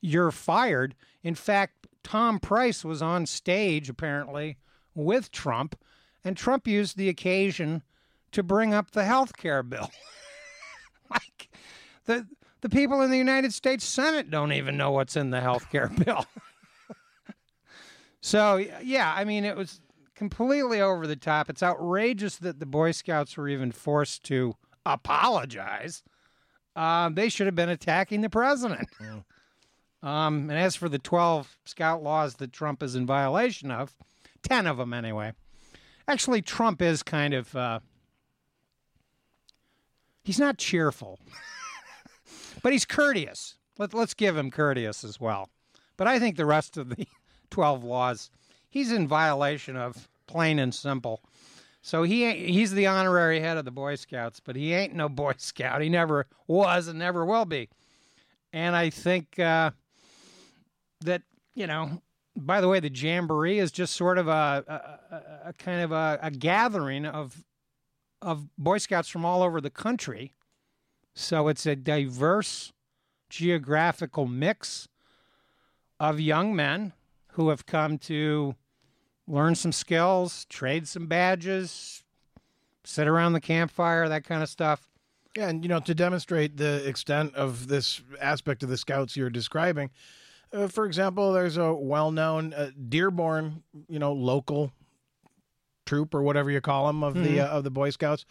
you're 0.00 0.30
fired. 0.30 0.94
In 1.22 1.34
fact, 1.34 1.77
Tom 2.02 2.38
Price 2.38 2.84
was 2.84 3.02
on 3.02 3.26
stage 3.26 3.88
apparently 3.88 4.56
with 4.94 5.30
Trump, 5.30 5.78
and 6.24 6.36
Trump 6.36 6.66
used 6.66 6.96
the 6.96 7.08
occasion 7.08 7.82
to 8.32 8.42
bring 8.42 8.74
up 8.74 8.90
the 8.90 9.04
health 9.04 9.36
care 9.36 9.62
bill. 9.62 9.90
like 11.10 11.48
the 12.04 12.26
the 12.60 12.68
people 12.68 13.00
in 13.02 13.10
the 13.10 13.18
United 13.18 13.54
States 13.54 13.84
Senate 13.84 14.30
don't 14.30 14.52
even 14.52 14.76
know 14.76 14.90
what's 14.90 15.16
in 15.16 15.30
the 15.30 15.40
health 15.40 15.70
care 15.70 15.88
bill. 16.04 16.26
So 18.20 18.56
yeah, 18.82 19.12
I 19.14 19.24
mean, 19.24 19.44
it 19.44 19.56
was 19.56 19.80
completely 20.14 20.80
over 20.80 21.06
the 21.06 21.16
top. 21.16 21.48
It's 21.48 21.62
outrageous 21.62 22.36
that 22.38 22.58
the 22.58 22.66
Boy 22.66 22.90
Scouts 22.90 23.36
were 23.36 23.48
even 23.48 23.70
forced 23.70 24.24
to 24.24 24.56
apologize. 24.84 26.02
Um, 26.74 27.14
they 27.14 27.28
should 27.28 27.46
have 27.46 27.54
been 27.54 27.68
attacking 27.68 28.20
the 28.20 28.30
president. 28.30 28.88
Um, 30.02 30.48
and 30.50 30.58
as 30.58 30.76
for 30.76 30.88
the 30.88 30.98
twelve 30.98 31.58
Scout 31.64 32.02
laws 32.02 32.36
that 32.36 32.52
Trump 32.52 32.82
is 32.82 32.94
in 32.94 33.06
violation 33.06 33.70
of, 33.70 33.96
ten 34.42 34.66
of 34.66 34.76
them 34.76 34.94
anyway. 34.94 35.32
Actually, 36.06 36.42
Trump 36.42 36.80
is 36.80 37.02
kind 37.02 37.34
of. 37.34 37.54
Uh, 37.54 37.80
he's 40.22 40.38
not 40.38 40.58
cheerful, 40.58 41.18
but 42.62 42.72
he's 42.72 42.84
courteous. 42.84 43.56
Let, 43.78 43.94
let's 43.94 44.14
give 44.14 44.36
him 44.36 44.50
courteous 44.50 45.04
as 45.04 45.20
well. 45.20 45.50
But 45.96 46.06
I 46.06 46.18
think 46.18 46.36
the 46.36 46.46
rest 46.46 46.76
of 46.76 46.88
the 46.88 47.06
12 47.50 47.84
laws 47.84 48.30
he's 48.68 48.92
in 48.92 49.08
violation 49.08 49.76
of, 49.76 50.08
plain 50.26 50.58
and 50.58 50.74
simple. 50.74 51.22
So 51.80 52.02
he 52.02 52.30
he's 52.32 52.72
the 52.72 52.86
honorary 52.86 53.40
head 53.40 53.56
of 53.56 53.64
the 53.64 53.70
Boy 53.70 53.94
Scouts, 53.94 54.40
but 54.40 54.56
he 54.56 54.74
ain't 54.74 54.94
no 54.94 55.08
Boy 55.08 55.34
Scout. 55.38 55.80
He 55.80 55.88
never 55.88 56.26
was 56.46 56.88
and 56.88 56.98
never 56.98 57.24
will 57.24 57.44
be. 57.44 57.68
And 58.52 58.76
I 58.76 58.90
think 58.90 59.38
uh, 59.38 59.70
that 61.00 61.22
you 61.54 61.66
know. 61.66 62.02
By 62.36 62.60
the 62.60 62.68
way, 62.68 62.78
the 62.78 62.88
jamboree 62.88 63.58
is 63.58 63.72
just 63.72 63.96
sort 63.96 64.16
of 64.16 64.28
a, 64.28 64.64
a, 64.68 65.48
a, 65.48 65.52
kind 65.54 65.80
of 65.80 65.90
a, 65.90 66.20
a 66.22 66.30
gathering 66.30 67.04
of 67.04 67.44
of 68.22 68.48
Boy 68.56 68.78
Scouts 68.78 69.08
from 69.08 69.24
all 69.24 69.42
over 69.42 69.60
the 69.60 69.70
country. 69.70 70.34
So 71.14 71.48
it's 71.48 71.66
a 71.66 71.74
diverse 71.74 72.72
geographical 73.28 74.26
mix 74.26 74.88
of 75.98 76.20
young 76.20 76.54
men 76.54 76.92
who 77.32 77.48
have 77.48 77.66
come 77.66 77.98
to 77.98 78.54
learn 79.26 79.54
some 79.54 79.72
skills, 79.72 80.46
trade 80.46 80.88
some 80.88 81.06
badges, 81.06 82.04
sit 82.84 83.06
around 83.06 83.32
the 83.32 83.40
campfire, 83.40 84.08
that 84.08 84.24
kind 84.24 84.42
of 84.42 84.48
stuff. 84.48 84.88
Yeah, 85.36 85.48
and 85.48 85.62
you 85.62 85.68
know, 85.68 85.80
to 85.80 85.94
demonstrate 85.94 86.56
the 86.56 86.86
extent 86.88 87.34
of 87.34 87.68
this 87.68 88.00
aspect 88.20 88.62
of 88.62 88.68
the 88.70 88.76
scouts 88.76 89.16
you're 89.16 89.30
describing, 89.30 89.90
uh, 90.52 90.68
for 90.68 90.86
example, 90.86 91.32
there's 91.32 91.56
a 91.56 91.72
well-known 91.72 92.54
uh, 92.54 92.70
Dearborn, 92.88 93.62
you 93.88 93.98
know, 93.98 94.12
local 94.12 94.72
troop 95.86 96.14
or 96.14 96.22
whatever 96.22 96.50
you 96.50 96.60
call 96.60 96.86
them 96.86 97.02
of 97.02 97.14
the 97.14 97.40
uh, 97.40 97.48
of 97.48 97.64
the 97.64 97.70
Boy 97.70 97.90
Scouts 97.90 98.26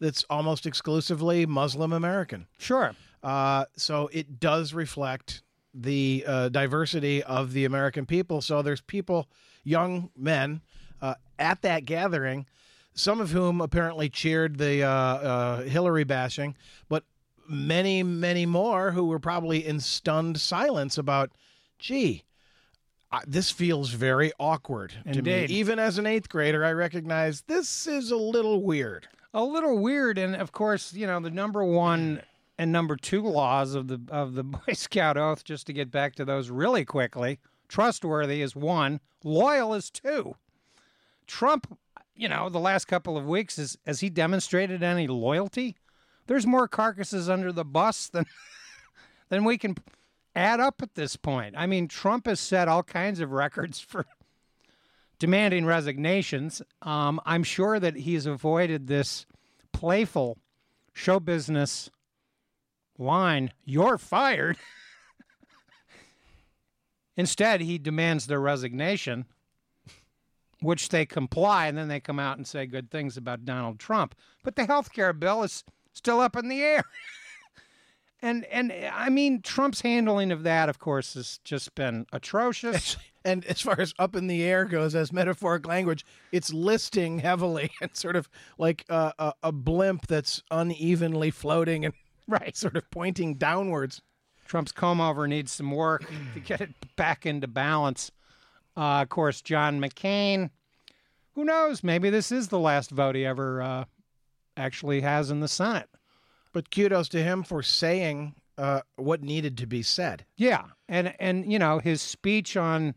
that's 0.00 0.24
almost 0.30 0.66
exclusively 0.66 1.46
Muslim 1.46 1.92
American. 1.92 2.46
Sure. 2.58 2.94
Uh, 3.22 3.66
so 3.76 4.08
it 4.12 4.40
does 4.40 4.74
reflect 4.74 5.42
the 5.74 6.24
uh, 6.26 6.48
diversity 6.48 7.22
of 7.22 7.52
the 7.52 7.64
American 7.64 8.04
people. 8.04 8.40
So 8.40 8.62
there's 8.62 8.80
people, 8.80 9.28
young 9.64 10.10
men, 10.16 10.60
uh, 11.00 11.14
at 11.38 11.62
that 11.62 11.84
gathering, 11.84 12.46
some 12.94 13.20
of 13.20 13.30
whom 13.30 13.60
apparently 13.60 14.08
cheered 14.08 14.58
the 14.58 14.82
uh, 14.82 14.88
uh, 14.88 15.62
Hillary 15.62 16.04
bashing, 16.04 16.56
but 16.88 17.04
many, 17.48 18.02
many 18.02 18.44
more 18.44 18.90
who 18.90 19.04
were 19.04 19.18
probably 19.18 19.64
in 19.66 19.80
stunned 19.80 20.40
silence 20.40 20.98
about, 20.98 21.30
gee. 21.82 22.22
Uh, 23.10 23.20
this 23.26 23.50
feels 23.50 23.90
very 23.90 24.32
awkward 24.40 24.94
to 25.04 25.18
Indeed. 25.18 25.50
me. 25.50 25.56
Even 25.56 25.78
as 25.78 25.98
an 25.98 26.06
eighth 26.06 26.30
grader, 26.30 26.64
I 26.64 26.72
recognize 26.72 27.42
this 27.42 27.86
is 27.86 28.10
a 28.10 28.16
little 28.16 28.62
weird. 28.62 29.06
A 29.34 29.44
little 29.44 29.78
weird, 29.78 30.16
and 30.16 30.34
of 30.34 30.52
course, 30.52 30.94
you 30.94 31.06
know 31.06 31.20
the 31.20 31.30
number 31.30 31.62
one 31.62 32.22
and 32.58 32.72
number 32.72 32.96
two 32.96 33.22
laws 33.22 33.74
of 33.74 33.88
the 33.88 34.00
of 34.08 34.34
the 34.34 34.44
Boy 34.44 34.72
Scout 34.72 35.18
oath. 35.18 35.44
Just 35.44 35.66
to 35.66 35.72
get 35.74 35.90
back 35.90 36.14
to 36.14 36.24
those 36.24 36.48
really 36.48 36.84
quickly, 36.86 37.38
trustworthy 37.68 38.40
is 38.40 38.56
one, 38.56 39.00
loyal 39.24 39.74
is 39.74 39.90
two. 39.90 40.36
Trump, 41.26 41.78
you 42.14 42.28
know, 42.28 42.48
the 42.48 42.58
last 42.60 42.86
couple 42.86 43.18
of 43.18 43.26
weeks 43.26 43.56
has 43.56 43.76
has 43.84 44.00
he 44.00 44.08
demonstrated 44.08 44.82
any 44.82 45.06
loyalty? 45.06 45.76
There's 46.28 46.46
more 46.46 46.68
carcasses 46.68 47.28
under 47.28 47.52
the 47.52 47.64
bus 47.64 48.08
than 48.08 48.24
than 49.28 49.44
we 49.44 49.58
can 49.58 49.76
add 50.34 50.60
up 50.60 50.82
at 50.82 50.94
this 50.94 51.16
point. 51.16 51.54
I 51.56 51.66
mean, 51.66 51.88
Trump 51.88 52.26
has 52.26 52.40
set 52.40 52.68
all 52.68 52.82
kinds 52.82 53.20
of 53.20 53.32
records 53.32 53.80
for 53.80 54.06
demanding 55.18 55.66
resignations. 55.66 56.62
Um, 56.80 57.20
I'm 57.24 57.42
sure 57.42 57.78
that 57.78 57.96
he's 57.96 58.26
avoided 58.26 58.86
this 58.86 59.26
playful 59.72 60.38
show 60.92 61.20
business 61.20 61.90
line, 62.98 63.52
you're 63.64 63.98
fired. 63.98 64.56
Instead, 67.16 67.60
he 67.60 67.78
demands 67.78 68.26
their 68.26 68.40
resignation, 68.40 69.26
which 70.60 70.88
they 70.88 71.04
comply, 71.04 71.66
and 71.66 71.76
then 71.76 71.88
they 71.88 72.00
come 72.00 72.18
out 72.18 72.36
and 72.36 72.46
say 72.46 72.66
good 72.66 72.90
things 72.90 73.16
about 73.16 73.44
Donald 73.44 73.78
Trump. 73.78 74.14
But 74.42 74.56
the 74.56 74.66
health 74.66 74.92
care 74.92 75.12
bill 75.12 75.42
is 75.42 75.64
still 75.92 76.20
up 76.20 76.36
in 76.36 76.48
the 76.48 76.62
air. 76.62 76.84
and 78.22 78.44
and 78.46 78.72
I 78.92 79.10
mean 79.10 79.42
Trump's 79.42 79.80
handling 79.80 80.30
of 80.30 80.44
that, 80.44 80.68
of 80.68 80.78
course, 80.78 81.14
has 81.14 81.40
just 81.44 81.74
been 81.74 82.06
atrocious. 82.12 82.96
And 83.24 83.44
as 83.46 83.60
far 83.60 83.80
as 83.80 83.94
up 84.00 84.16
in 84.16 84.26
the 84.26 84.42
air 84.42 84.64
goes, 84.64 84.96
as 84.96 85.12
metaphoric 85.12 85.66
language, 85.66 86.04
it's 86.32 86.52
listing 86.52 87.20
heavily 87.20 87.70
and 87.80 87.96
sort 87.96 88.16
of 88.16 88.28
like 88.58 88.84
a, 88.88 89.12
a, 89.16 89.32
a 89.44 89.52
blimp 89.52 90.08
that's 90.08 90.42
unevenly 90.50 91.30
floating 91.30 91.84
and 91.84 91.94
right. 92.26 92.56
sort 92.56 92.76
of 92.76 92.90
pointing 92.90 93.34
downwards. 93.36 94.02
Trump's 94.46 94.72
comb 94.72 95.00
over 95.00 95.28
needs 95.28 95.52
some 95.52 95.70
work 95.70 96.04
to 96.34 96.40
get 96.40 96.60
it 96.60 96.70
back 96.96 97.24
into 97.24 97.46
balance. 97.46 98.10
Uh, 98.76 99.02
of 99.02 99.08
course, 99.08 99.40
John 99.40 99.80
McCain. 99.80 100.50
Who 101.34 101.44
knows? 101.44 101.82
Maybe 101.82 102.10
this 102.10 102.32
is 102.32 102.48
the 102.48 102.58
last 102.58 102.90
vote 102.90 103.14
he 103.14 103.24
ever 103.24 103.62
uh, 103.62 103.84
actually 104.56 105.00
has 105.00 105.30
in 105.30 105.38
the 105.40 105.48
Senate. 105.48 105.88
But 106.52 106.70
kudos 106.70 107.08
to 107.10 107.22
him 107.22 107.42
for 107.42 107.62
saying 107.62 108.34
uh, 108.58 108.82
what 108.96 109.22
needed 109.22 109.56
to 109.58 109.66
be 109.66 109.82
said. 109.82 110.24
Yeah, 110.36 110.64
and 110.88 111.14
and 111.18 111.50
you 111.50 111.58
know 111.58 111.78
his 111.78 112.02
speech 112.02 112.56
on 112.56 112.94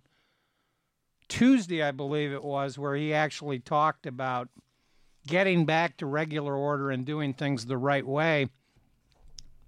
Tuesday, 1.27 1.81
I 1.81 1.91
believe 1.91 2.31
it 2.31 2.43
was, 2.43 2.77
where 2.77 2.95
he 2.95 3.13
actually 3.13 3.59
talked 3.59 4.05
about 4.05 4.49
getting 5.25 5.65
back 5.65 5.97
to 5.97 6.05
regular 6.05 6.55
order 6.55 6.91
and 6.91 7.05
doing 7.05 7.33
things 7.33 7.65
the 7.65 7.77
right 7.77 8.05
way. 8.05 8.47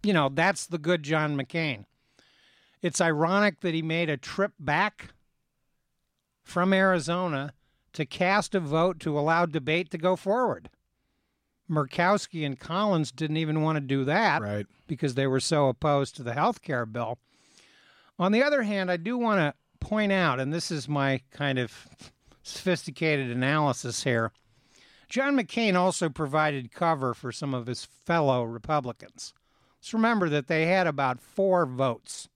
You 0.03 0.13
know, 0.13 0.29
that's 0.29 0.67
the 0.67 0.77
good 0.77 1.03
John 1.03 1.35
McCain. 1.35 1.85
It's 2.81 3.01
ironic 3.01 3.61
that 3.61 3.73
he 3.73 3.81
made 3.81 4.09
a 4.09 4.17
trip 4.17 4.53
back 4.59 5.09
from 6.43 6.73
Arizona 6.73 7.53
to 7.93 8.05
cast 8.05 8.53
a 8.53 8.59
vote 8.59 8.99
to 8.99 9.17
allow 9.17 9.45
debate 9.45 9.89
to 9.89 9.97
go 9.97 10.15
forward. 10.15 10.69
Murkowski 11.69 12.45
and 12.45 12.59
Collins 12.59 13.11
didn't 13.11 13.37
even 13.37 13.61
want 13.61 13.75
to 13.77 13.81
do 13.81 14.03
that 14.05 14.41
Right. 14.41 14.65
because 14.87 15.15
they 15.15 15.27
were 15.27 15.39
so 15.39 15.67
opposed 15.67 16.15
to 16.15 16.23
the 16.23 16.33
health 16.33 16.61
care 16.61 16.85
bill. 16.85 17.17
On 18.19 18.31
the 18.31 18.43
other 18.43 18.63
hand, 18.63 18.89
I 18.89 18.97
do 18.97 19.17
want 19.17 19.39
to 19.39 19.53
point 19.85 20.11
out, 20.11 20.39
and 20.39 20.53
this 20.53 20.71
is 20.71 20.87
my 20.89 21.21
kind 21.31 21.59
of 21.59 21.87
sophisticated 22.43 23.29
analysis 23.29 24.03
here 24.03 24.31
John 25.09 25.37
McCain 25.37 25.75
also 25.75 26.09
provided 26.09 26.71
cover 26.71 27.13
for 27.13 27.31
some 27.31 27.53
of 27.53 27.67
his 27.67 27.85
fellow 27.85 28.43
Republicans. 28.43 29.33
Let's 29.79 29.93
remember 29.93 30.27
that 30.29 30.47
they 30.47 30.65
had 30.65 30.85
about 30.85 31.21
four 31.21 31.65
votes 31.65 32.27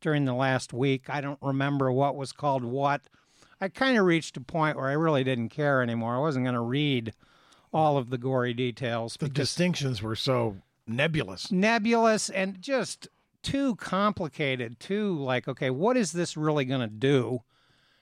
during 0.00 0.24
the 0.24 0.34
last 0.34 0.72
week. 0.72 1.08
I 1.08 1.20
don't 1.20 1.38
remember 1.40 1.92
what 1.92 2.16
was 2.16 2.32
called 2.32 2.64
what. 2.64 3.02
I 3.60 3.68
kind 3.68 3.96
of 3.98 4.04
reached 4.04 4.36
a 4.36 4.40
point 4.40 4.76
where 4.76 4.88
I 4.88 4.92
really 4.94 5.22
didn't 5.22 5.50
care 5.50 5.80
anymore. 5.80 6.16
I 6.16 6.20
wasn't 6.20 6.44
going 6.44 6.54
to 6.54 6.60
read 6.60 7.14
all 7.72 7.98
of 7.98 8.10
the 8.10 8.18
gory 8.18 8.54
details 8.54 9.16
The 9.18 9.28
distinctions 9.28 10.02
were 10.02 10.16
so 10.16 10.56
nebulous. 10.86 11.52
nebulous 11.52 12.30
and 12.30 12.60
just 12.60 13.08
too 13.42 13.76
complicated. 13.76 14.80
Too 14.80 15.14
like, 15.18 15.48
okay, 15.48 15.70
what 15.70 15.96
is 15.96 16.12
this 16.12 16.36
really 16.36 16.64
going 16.64 16.80
to 16.80 16.86
do? 16.86 17.42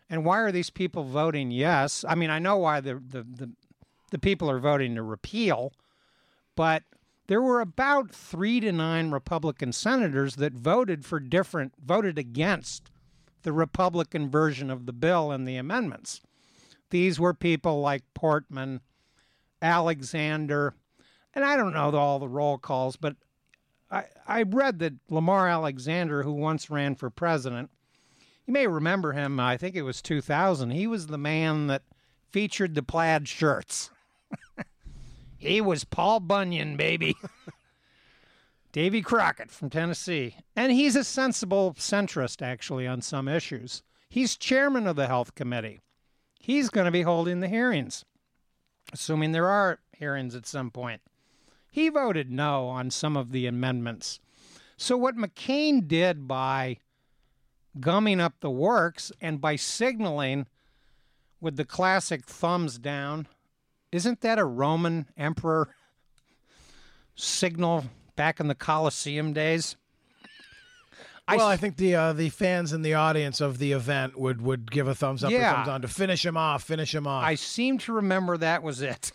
And 0.09 0.25
why 0.25 0.39
are 0.39 0.53
these 0.53 0.71
people 0.71 1.05
voting 1.05 1.51
yes? 1.51 2.05
I 2.09 2.15
mean, 2.15 2.31
I 2.31 2.39
know 2.39 2.57
why 2.57 2.81
the 2.81 2.95
the 2.95 3.23
the, 3.23 3.51
the 4.13 4.19
people 4.19 4.49
are 4.49 4.61
voting 4.61 4.95
to 4.95 5.03
repeal, 5.03 5.73
but 6.55 6.85
there 7.27 7.43
were 7.43 7.61
about 7.61 8.13
three 8.13 8.61
to 8.61 8.71
nine 8.71 9.11
Republican 9.11 9.73
senators 9.73 10.37
that 10.37 10.53
voted 10.53 11.05
for 11.05 11.19
different, 11.19 11.73
voted 11.85 12.19
against 12.19 12.91
the 13.43 13.53
Republican 13.53 14.31
version 14.31 14.71
of 14.71 14.87
the 14.87 14.93
bill 14.93 15.33
and 15.33 15.47
the 15.47 15.57
amendments. 15.57 16.21
These 16.91 17.19
were 17.19 17.35
people 17.35 17.81
like 17.81 18.03
Portman, 18.15 18.81
Alexander, 19.63 20.75
and 21.35 21.45
I 21.45 21.57
don't 21.57 21.73
know 21.73 21.95
all 21.95 22.19
the 22.19 22.29
roll 22.29 22.59
calls, 22.59 22.97
but 22.97 23.17
I, 23.91 24.05
I 24.27 24.43
read 24.43 24.79
that 24.81 24.95
Lamar 25.09 25.49
Alexander, 25.49 26.23
who 26.23 26.33
once 26.33 26.71
ran 26.71 26.95
for 26.95 27.11
president, 27.11 27.71
you 28.47 28.53
may 28.53 28.67
remember 28.67 29.13
him, 29.13 29.41
I 29.41 29.57
think 29.57 29.75
it 29.75 29.83
was 29.83 30.01
2000. 30.03 30.71
He 30.71 30.87
was 30.87 31.09
the 31.09 31.19
man 31.19 31.67
that 31.67 31.83
featured 32.31 32.75
the 32.75 32.83
plaid 32.83 33.29
shirts. 33.29 33.91
he 35.39 35.61
was 35.61 35.85
Paul 35.85 36.21
Bunyan, 36.21 36.77
baby. 36.77 37.17
Davy 38.73 39.01
Crockett 39.01 39.51
from 39.51 39.71
Tennessee. 39.71 40.37
And 40.55 40.71
he's 40.71 40.97
a 40.97 41.03
sensible 41.03 41.75
centrist, 41.79 42.43
actually, 42.43 42.87
on 42.87 43.01
some 43.01 43.27
issues. 43.27 43.83
He's 44.09 44.37
chairman 44.37 44.87
of 44.87 44.97
the 44.97 45.07
Health 45.07 45.35
Committee. 45.35 45.81
He's 46.39 46.69
going 46.69 46.85
to 46.85 46.91
be 46.91 47.03
holding 47.03 47.41
the 47.41 47.49
hearings, 47.49 48.05
assuming 48.93 49.33
there 49.33 49.49
are 49.49 49.81
hearings 49.97 50.35
at 50.35 50.47
some 50.47 50.71
point. 50.71 51.01
He 51.71 51.89
voted 51.89 52.31
no 52.31 52.69
on 52.69 52.91
some 52.91 53.17
of 53.17 53.33
the 53.33 53.47
amendments. 53.47 54.21
So, 54.77 54.97
what 54.97 55.17
McCain 55.17 55.87
did 55.87 56.29
by 56.29 56.79
gumming 57.81 58.21
up 58.21 58.35
the 58.41 58.51
works 58.51 59.13
and 59.21 59.41
by 59.41 59.57
signaling 59.57 60.47
with 61.41 61.57
the 61.57 61.65
classic 61.65 62.25
thumbs 62.25 62.79
down, 62.79 63.27
isn't 63.93 64.21
that 64.23 64.39
a 64.39 64.45
Roman 64.45 65.07
emperor 65.17 65.75
signal 67.15 67.85
back 68.17 68.41
in 68.41 68.49
the 68.49 68.55
Colosseum 68.55 69.33
days? 69.33 69.77
I 71.29 71.37
well, 71.37 71.49
I 71.49 71.57
think 71.57 71.77
the 71.77 71.95
uh, 71.97 72.13
the 72.13 72.29
fans 72.29 72.73
in 72.73 72.83
the 72.83 72.95
audience 72.95 73.41
of 73.41 73.59
the 73.59 73.73
event 73.73 74.17
would, 74.19 74.41
would 74.43 74.71
give 74.71 74.87
a 74.87 74.95
thumbs 74.95 75.25
up 75.25 75.31
Yeah. 75.33 75.51
or 75.51 75.55
thumbs 75.57 75.67
down 75.67 75.83
to 75.83 75.89
finish 75.89 76.25
him 76.25 76.37
off, 76.37 76.63
finish 76.63 76.95
him 76.95 77.07
off. 77.07 77.25
I 77.25 77.35
seem 77.35 77.79
to 77.79 77.93
remember 77.93 78.37
that 78.37 78.63
was 78.63 78.81
it. 78.81 79.11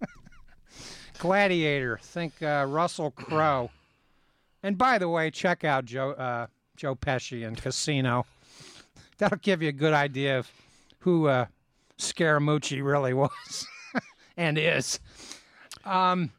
Gladiator. 1.18 1.98
Think 2.02 2.40
uh, 2.42 2.66
Russell 2.68 3.10
Crowe. 3.10 3.70
And 4.62 4.78
by 4.78 4.98
the 4.98 5.08
way, 5.08 5.30
check 5.30 5.64
out 5.64 5.84
Joe 5.84 6.10
uh, 6.12 6.46
Joe 6.76 6.94
Pesci 6.94 7.42
in 7.46 7.56
Casino. 7.56 8.24
That'll 9.18 9.38
give 9.38 9.62
you 9.62 9.68
a 9.68 9.72
good 9.72 9.94
idea 9.94 10.38
of 10.38 10.50
who 11.00 11.26
uh, 11.26 11.46
Scaramucci 11.98 12.84
really 12.84 13.14
was 13.14 13.66
and 14.36 14.56
is. 14.58 15.00
Um, 15.84 16.30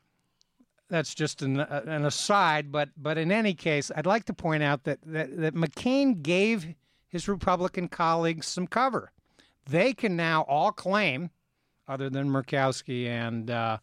that's 0.90 1.14
just 1.14 1.42
an, 1.42 1.60
uh, 1.60 1.84
an 1.86 2.06
aside, 2.06 2.72
but 2.72 2.90
but 2.98 3.18
in 3.18 3.32
any 3.32 3.54
case, 3.54 3.92
I'd 3.96 4.06
like 4.06 4.26
to 4.26 4.34
point 4.34 4.64
out 4.64 4.84
that, 4.84 5.00
that 5.06 5.38
that 5.38 5.56
McCain 5.56 6.22
gave 6.22 6.76
his 7.08 7.28
Republican 7.28 7.88
colleagues 7.88 8.48
some 8.48 8.68
cover. 8.68 9.12
They 9.70 9.94
can 9.94 10.16
now 10.16 10.42
all 10.44 10.72
claim, 10.72 11.30
other 11.88 12.10
than 12.10 12.30
Murkowski 12.30 13.08
and 13.08 13.52
uh, 13.52 13.78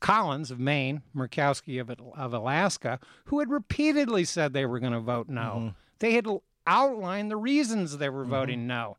Collins 0.00 0.50
of 0.50 0.60
Maine, 0.60 1.02
Murkowski 1.16 1.80
of 1.80 1.90
of 1.90 2.34
Alaska, 2.34 3.00
who 3.26 3.38
had 3.38 3.50
repeatedly 3.50 4.24
said 4.24 4.52
they 4.52 4.66
were 4.66 4.80
going 4.80 4.92
to 4.92 5.00
vote 5.00 5.28
no. 5.28 5.74
They 6.00 6.12
had 6.12 6.26
outlined 6.66 7.30
the 7.30 7.36
reasons 7.36 7.96
they 7.96 8.10
were 8.10 8.24
voting 8.24 8.66
no. 8.66 8.98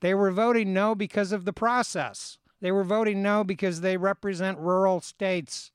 They 0.00 0.14
were 0.14 0.30
voting 0.30 0.72
no 0.72 0.94
because 0.94 1.32
of 1.32 1.44
the 1.44 1.52
process. 1.52 2.38
They 2.62 2.72
were 2.72 2.84
voting 2.84 3.22
no 3.22 3.44
because 3.44 3.80
they 3.80 3.96
represent 3.98 4.58
rural 4.58 5.00
states 5.00 5.72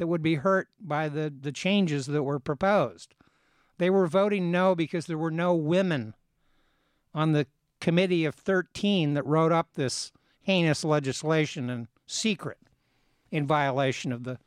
that 0.00 0.06
would 0.06 0.22
be 0.22 0.36
hurt 0.36 0.68
by 0.80 1.10
the, 1.10 1.30
the 1.42 1.52
changes 1.52 2.06
that 2.06 2.22
were 2.22 2.38
proposed. 2.40 3.14
They 3.76 3.90
were 3.90 4.06
voting 4.06 4.50
no 4.50 4.74
because 4.74 5.04
there 5.04 5.18
were 5.18 5.30
no 5.30 5.54
women 5.54 6.14
on 7.12 7.32
the 7.32 7.46
committee 7.82 8.24
of 8.24 8.34
13 8.34 9.12
that 9.12 9.26
wrote 9.26 9.52
up 9.52 9.74
this 9.74 10.10
heinous 10.40 10.84
legislation 10.84 11.68
in 11.68 11.86
secret 12.06 12.56
in 13.30 13.46
violation 13.46 14.10
of 14.10 14.24
the 14.24 14.38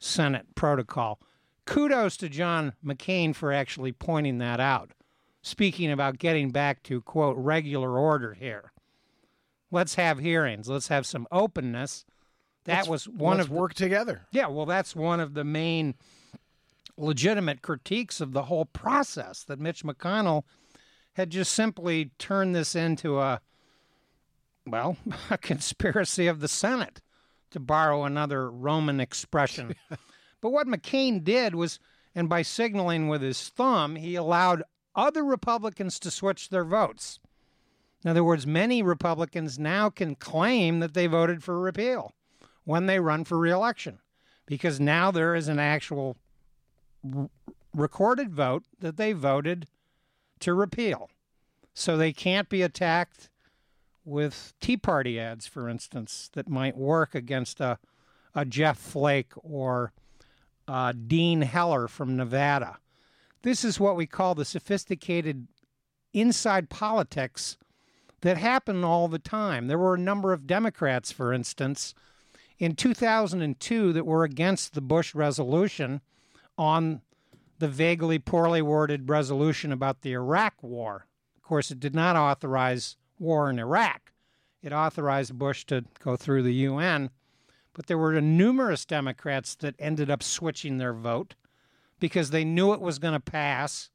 Senate 0.00 0.56
protocol. 0.56 1.20
Kudos 1.66 2.16
to 2.16 2.28
John 2.28 2.72
McCain 2.84 3.32
for 3.32 3.52
actually 3.52 3.92
pointing 3.92 4.38
that 4.38 4.58
out. 4.58 4.90
Speaking 5.40 5.92
about 5.92 6.18
getting 6.18 6.50
back 6.50 6.82
to, 6.82 7.00
quote, 7.00 7.36
regular 7.36 7.96
order 7.96 8.34
here. 8.34 8.72
Let's 9.70 9.94
have 9.94 10.18
hearings. 10.18 10.68
Let's 10.68 10.88
have 10.88 11.06
some 11.06 11.28
openness. 11.30 12.04
That 12.70 12.88
was 12.88 13.08
one 13.08 13.38
Let's 13.38 13.48
of 13.48 13.52
work 13.52 13.74
together. 13.74 14.22
yeah, 14.32 14.46
well, 14.46 14.66
that's 14.66 14.94
one 14.96 15.20
of 15.20 15.34
the 15.34 15.44
main 15.44 15.94
legitimate 16.96 17.62
critiques 17.62 18.20
of 18.20 18.32
the 18.32 18.44
whole 18.44 18.66
process 18.66 19.42
that 19.44 19.58
Mitch 19.58 19.82
McConnell 19.82 20.44
had 21.14 21.30
just 21.30 21.52
simply 21.52 22.12
turned 22.18 22.54
this 22.54 22.74
into 22.74 23.18
a, 23.18 23.40
well, 24.66 24.96
a 25.30 25.38
conspiracy 25.38 26.26
of 26.26 26.40
the 26.40 26.48
Senate, 26.48 27.00
to 27.50 27.58
borrow 27.58 28.04
another 28.04 28.50
Roman 28.50 29.00
expression. 29.00 29.74
but 30.40 30.50
what 30.50 30.68
McCain 30.68 31.24
did 31.24 31.54
was, 31.54 31.80
and 32.14 32.28
by 32.28 32.42
signaling 32.42 33.08
with 33.08 33.22
his 33.22 33.48
thumb, 33.48 33.96
he 33.96 34.14
allowed 34.14 34.62
other 34.94 35.24
Republicans 35.24 35.98
to 36.00 36.10
switch 36.10 36.48
their 36.50 36.64
votes. 36.64 37.18
In 38.04 38.10
other 38.10 38.24
words, 38.24 38.46
many 38.46 38.82
Republicans 38.82 39.58
now 39.58 39.90
can 39.90 40.14
claim 40.14 40.80
that 40.80 40.94
they 40.94 41.06
voted 41.06 41.42
for 41.42 41.58
repeal 41.58 42.14
when 42.64 42.86
they 42.86 43.00
run 43.00 43.24
for 43.24 43.38
reelection 43.38 43.98
because 44.46 44.80
now 44.80 45.10
there 45.10 45.34
is 45.34 45.48
an 45.48 45.58
actual 45.58 46.16
r- 47.16 47.30
recorded 47.74 48.32
vote 48.32 48.64
that 48.80 48.96
they 48.96 49.12
voted 49.12 49.66
to 50.40 50.54
repeal. 50.54 51.08
So 51.72 51.96
they 51.96 52.12
can't 52.12 52.48
be 52.48 52.62
attacked 52.62 53.30
with 54.04 54.54
Tea 54.60 54.76
Party 54.76 55.20
ads, 55.20 55.46
for 55.46 55.68
instance, 55.68 56.30
that 56.32 56.48
might 56.48 56.76
work 56.76 57.14
against 57.14 57.60
a, 57.60 57.78
a 58.34 58.44
Jeff 58.44 58.78
Flake 58.78 59.32
or 59.36 59.92
uh, 60.66 60.92
Dean 61.06 61.42
Heller 61.42 61.86
from 61.86 62.16
Nevada. 62.16 62.78
This 63.42 63.64
is 63.64 63.80
what 63.80 63.96
we 63.96 64.06
call 64.06 64.34
the 64.34 64.44
sophisticated 64.44 65.46
inside 66.12 66.68
politics 66.68 67.56
that 68.22 68.36
happen 68.36 68.84
all 68.84 69.08
the 69.08 69.18
time. 69.18 69.66
There 69.66 69.78
were 69.78 69.94
a 69.94 69.98
number 69.98 70.32
of 70.32 70.46
Democrats, 70.46 71.12
for 71.12 71.32
instance, 71.32 71.94
in 72.60 72.76
2002 72.76 73.92
that 73.94 74.06
were 74.06 74.22
against 74.22 74.74
the 74.74 74.82
Bush 74.82 75.14
resolution 75.14 76.02
on 76.56 77.00
the 77.58 77.68
vaguely 77.68 78.18
poorly 78.18 78.62
worded 78.62 79.08
resolution 79.08 79.72
about 79.72 80.02
the 80.02 80.12
Iraq 80.12 80.62
war. 80.62 81.06
Of 81.36 81.42
course, 81.42 81.70
it 81.70 81.80
did 81.80 81.94
not 81.94 82.16
authorize 82.16 82.96
war 83.18 83.50
in 83.50 83.58
Iraq. 83.58 84.12
It 84.62 84.72
authorized 84.72 85.38
Bush 85.38 85.64
to 85.66 85.84
go 86.04 86.16
through 86.16 86.42
the 86.42 86.52
UN, 86.52 87.10
but 87.72 87.86
there 87.86 87.98
were 87.98 88.20
numerous 88.20 88.84
Democrats 88.84 89.54
that 89.56 89.74
ended 89.78 90.10
up 90.10 90.22
switching 90.22 90.76
their 90.76 90.92
vote 90.92 91.34
because 91.98 92.30
they 92.30 92.44
knew 92.44 92.72
it 92.74 92.80
was 92.80 92.98
going 92.98 93.14
to 93.14 93.20
pass. 93.20 93.90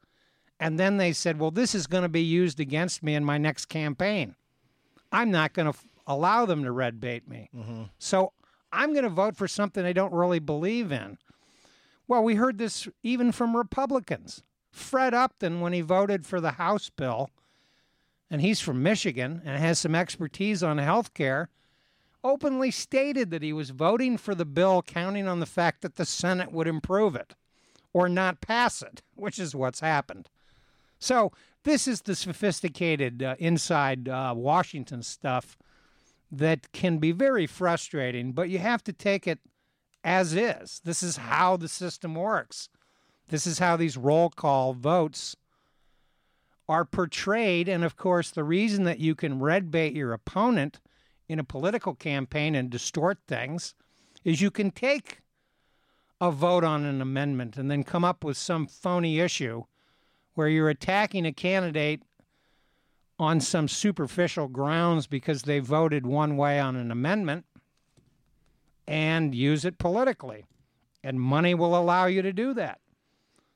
And 0.59 0.79
then 0.79 0.97
they 0.97 1.13
said, 1.13 1.39
well, 1.39 1.51
this 1.51 1.75
is 1.75 1.85
going 1.85 2.03
to 2.03 2.09
be 2.09 2.21
used 2.21 2.59
against 2.59 3.03
me 3.03 3.13
in 3.13 3.23
my 3.23 3.37
next 3.37 3.65
campaign. 3.65 4.35
I'm 5.11 5.29
not 5.29 5.53
going 5.53 5.65
to 5.65 5.77
f- 5.77 5.85
allow 6.07 6.45
them 6.45 6.63
to 6.63 6.71
red 6.71 6.99
bait 6.99 7.27
me. 7.27 7.49
Mm-hmm. 7.55 7.83
So 7.99 8.31
I'm 8.75 8.93
going 8.93 9.03
to 9.03 9.09
vote 9.09 9.35
for 9.35 9.47
something 9.47 9.85
I 9.85 9.93
don't 9.93 10.13
really 10.13 10.39
believe 10.39 10.91
in. 10.91 11.17
Well, 12.07 12.23
we 12.23 12.35
heard 12.35 12.57
this 12.57 12.87
even 13.03 13.31
from 13.31 13.57
Republicans. 13.57 14.43
Fred 14.71 15.13
Upton, 15.13 15.61
when 15.61 15.73
he 15.73 15.81
voted 15.81 16.25
for 16.25 16.41
the 16.41 16.51
House 16.51 16.89
bill, 16.89 17.29
and 18.29 18.41
he's 18.41 18.59
from 18.59 18.83
Michigan 18.83 19.41
and 19.45 19.57
has 19.57 19.79
some 19.79 19.95
expertise 19.95 20.61
on 20.61 20.77
health 20.77 21.13
care, 21.13 21.49
openly 22.23 22.71
stated 22.71 23.31
that 23.31 23.43
he 23.43 23.53
was 23.53 23.69
voting 23.69 24.17
for 24.17 24.35
the 24.35 24.45
bill 24.45 24.81
counting 24.81 25.27
on 25.27 25.39
the 25.39 25.45
fact 25.45 25.81
that 25.81 25.95
the 25.95 26.05
Senate 26.05 26.51
would 26.51 26.67
improve 26.67 27.15
it 27.15 27.35
or 27.93 28.09
not 28.09 28.41
pass 28.41 28.81
it, 28.81 29.01
which 29.15 29.39
is 29.39 29.55
what's 29.55 29.79
happened. 29.79 30.29
So, 30.99 31.31
this 31.63 31.87
is 31.87 32.01
the 32.01 32.15
sophisticated 32.15 33.23
uh, 33.23 33.35
inside 33.39 34.07
uh, 34.07 34.33
Washington 34.35 35.01
stuff 35.01 35.57
that 36.37 36.71
can 36.71 36.97
be 36.97 37.11
very 37.11 37.47
frustrating, 37.47 38.31
but 38.31 38.49
you 38.49 38.59
have 38.59 38.83
to 38.83 38.93
take 38.93 39.27
it 39.27 39.39
as 40.03 40.33
is. 40.33 40.81
This 40.83 41.01
is 41.01 41.17
how 41.17 41.57
the 41.57 41.67
system 41.67 42.15
works. 42.15 42.69
This 43.29 43.47
is 43.47 43.59
how 43.59 43.75
these 43.75 43.97
roll 43.97 44.29
call 44.29 44.73
votes 44.73 45.35
are 46.67 46.85
portrayed. 46.85 47.67
And 47.67 47.83
of 47.83 47.95
course, 47.95 48.31
the 48.31 48.43
reason 48.43 48.83
that 48.83 48.99
you 48.99 49.15
can 49.15 49.39
red 49.39 49.71
bait 49.71 49.93
your 49.93 50.13
opponent 50.13 50.79
in 51.27 51.39
a 51.39 51.43
political 51.43 51.95
campaign 51.95 52.53
and 52.53 52.69
distort 52.69 53.17
things 53.27 53.73
is 54.23 54.41
you 54.41 54.51
can 54.51 54.71
take 54.71 55.19
a 56.21 56.31
vote 56.31 56.63
on 56.63 56.85
an 56.85 57.01
amendment 57.01 57.57
and 57.57 57.69
then 57.69 57.83
come 57.83 58.03
up 58.03 58.23
with 58.23 58.37
some 58.37 58.67
phony 58.67 59.19
issue 59.19 59.63
where 60.33 60.47
you're 60.47 60.69
attacking 60.69 61.25
a 61.25 61.31
candidate 61.31 62.03
on 63.17 63.39
some 63.39 63.67
superficial 63.67 64.47
grounds 64.47 65.07
because 65.07 65.43
they 65.43 65.59
voted 65.59 66.05
one 66.05 66.35
way 66.37 66.59
on 66.59 66.75
an 66.75 66.91
amendment 66.91 67.45
and 68.87 69.33
use 69.33 69.65
it 69.65 69.77
politically. 69.77 70.45
And 71.03 71.19
money 71.21 71.53
will 71.53 71.75
allow 71.77 72.07
you 72.07 72.21
to 72.21 72.33
do 72.33 72.53
that. 72.55 72.79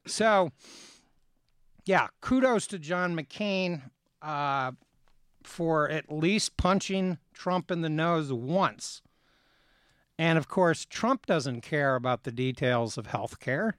So, 0.06 0.52
yeah, 1.86 2.08
kudos 2.22 2.68
to 2.68 2.80
John 2.80 3.16
McCain 3.16 3.90
uh, 4.22 4.72
for 5.44 5.90
at 5.90 6.12
least 6.12 6.58
punching 6.58 7.18
Trump 7.34 7.72
in 7.72 7.82
the 7.82 7.90
nose 7.90 8.32
once. 8.32 9.02
And 10.18 10.38
of 10.38 10.48
course, 10.48 10.86
Trump 10.86 11.26
doesn't 11.26 11.62
care 11.62 11.96
about 11.96 12.24
the 12.24 12.32
details 12.32 12.98
of 12.98 13.08
health 13.08 13.40
care. 13.40 13.78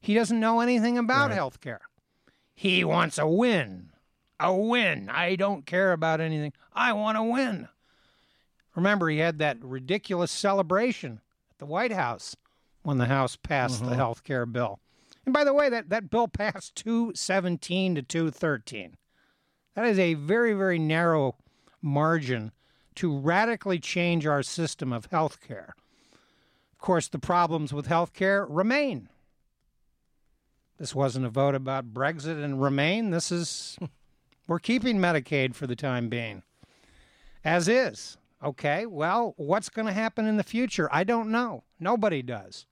He 0.00 0.14
doesn't 0.14 0.40
know 0.40 0.60
anything 0.60 0.98
about 0.98 1.28
Right. 1.28 1.34
health 1.36 1.60
care. 1.60 1.82
He 2.54 2.82
wants 2.84 3.18
a 3.18 3.26
win. 3.26 3.90
A 4.38 4.54
win. 4.54 5.08
I 5.08 5.36
don't 5.36 5.64
care 5.64 5.92
about 5.92 6.20
anything. 6.20 6.52
I 6.74 6.92
want 6.92 7.16
to 7.16 7.22
win. 7.22 7.68
Remember, 8.74 9.08
he 9.08 9.18
had 9.18 9.38
that 9.38 9.62
ridiculous 9.62 10.30
celebration 10.30 11.20
at 11.50 11.58
the 11.58 11.66
White 11.66 11.92
House 11.92 12.36
when 12.82 12.98
the 12.98 13.06
House 13.06 13.36
passed 13.36 13.80
the 13.80 13.86
mm-hmm. 13.86 13.94
health 13.94 14.22
care 14.22 14.46
bill. 14.46 14.80
And 15.24 15.32
by 15.32 15.44
the 15.44 15.54
way, 15.54 15.68
that, 15.68 15.88
that 15.88 16.10
bill 16.10 16.28
passed 16.28 16.76
217 16.76 17.96
to 17.96 18.02
213. 18.02 18.96
That 19.74 19.86
is 19.86 19.98
a 19.98 20.14
very, 20.14 20.52
very 20.52 20.78
narrow 20.78 21.36
margin 21.82 22.52
to 22.96 23.16
radically 23.16 23.78
change 23.78 24.26
our 24.26 24.42
system 24.42 24.92
of 24.92 25.06
health 25.06 25.40
care. 25.46 25.74
Of 26.72 26.78
course, 26.78 27.08
the 27.08 27.18
problems 27.18 27.72
with 27.72 27.86
health 27.86 28.12
care 28.12 28.46
remain. 28.46 29.08
This 30.78 30.94
wasn't 30.94 31.26
a 31.26 31.30
vote 31.30 31.54
about 31.54 31.94
Brexit 31.94 32.42
and 32.42 32.60
remain. 32.60 33.10
This 33.10 33.32
is, 33.32 33.78
we're 34.46 34.58
keeping 34.58 34.98
Medicaid 34.98 35.54
for 35.54 35.66
the 35.66 35.76
time 35.76 36.08
being, 36.08 36.42
as 37.44 37.68
is. 37.68 38.16
Okay, 38.44 38.86
well, 38.86 39.34
what's 39.36 39.70
going 39.70 39.86
to 39.86 39.92
happen 39.92 40.26
in 40.26 40.36
the 40.36 40.44
future? 40.44 40.88
I 40.92 41.04
don't 41.04 41.30
know. 41.30 41.64
Nobody 41.80 42.22
does. 42.22 42.66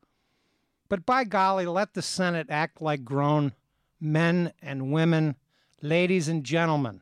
But 0.88 1.06
by 1.06 1.24
golly, 1.24 1.66
let 1.66 1.94
the 1.94 2.02
Senate 2.02 2.48
act 2.50 2.82
like 2.82 3.04
grown 3.04 3.52
men 4.00 4.52
and 4.62 4.92
women, 4.92 5.36
ladies 5.80 6.28
and 6.28 6.44
gentlemen. 6.44 7.00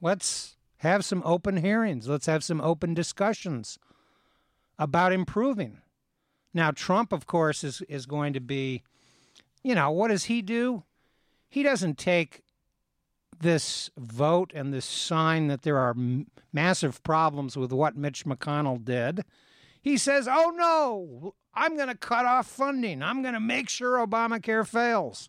Let's 0.00 0.56
have 0.78 1.04
some 1.04 1.22
open 1.24 1.58
hearings. 1.58 2.08
Let's 2.08 2.26
have 2.26 2.44
some 2.44 2.60
open 2.60 2.94
discussions 2.94 3.78
about 4.78 5.12
improving. 5.12 5.78
Now, 6.54 6.70
Trump, 6.70 7.12
of 7.12 7.26
course, 7.26 7.64
is, 7.64 7.82
is 7.82 8.06
going 8.06 8.32
to 8.34 8.40
be, 8.40 8.82
you 9.62 9.74
know, 9.74 9.90
what 9.90 10.08
does 10.08 10.24
he 10.24 10.42
do? 10.42 10.84
He 11.48 11.62
doesn't 11.62 11.98
take 11.98 12.42
this 13.42 13.90
vote 13.98 14.52
and 14.54 14.72
this 14.72 14.84
sign 14.84 15.48
that 15.48 15.62
there 15.62 15.78
are 15.78 15.90
m- 15.90 16.26
massive 16.52 17.02
problems 17.02 17.56
with 17.56 17.72
what 17.72 17.96
Mitch 17.96 18.24
McConnell 18.24 18.82
did. 18.82 19.24
He 19.82 19.96
says, 19.96 20.28
oh 20.30 20.52
no, 20.56 21.34
I'm 21.54 21.76
going 21.76 21.88
to 21.88 21.96
cut 21.96 22.24
off 22.24 22.46
funding. 22.46 23.02
I'm 23.02 23.20
going 23.22 23.34
to 23.34 23.40
make 23.40 23.68
sure 23.68 24.04
Obamacare 24.04 24.66
fails 24.66 25.28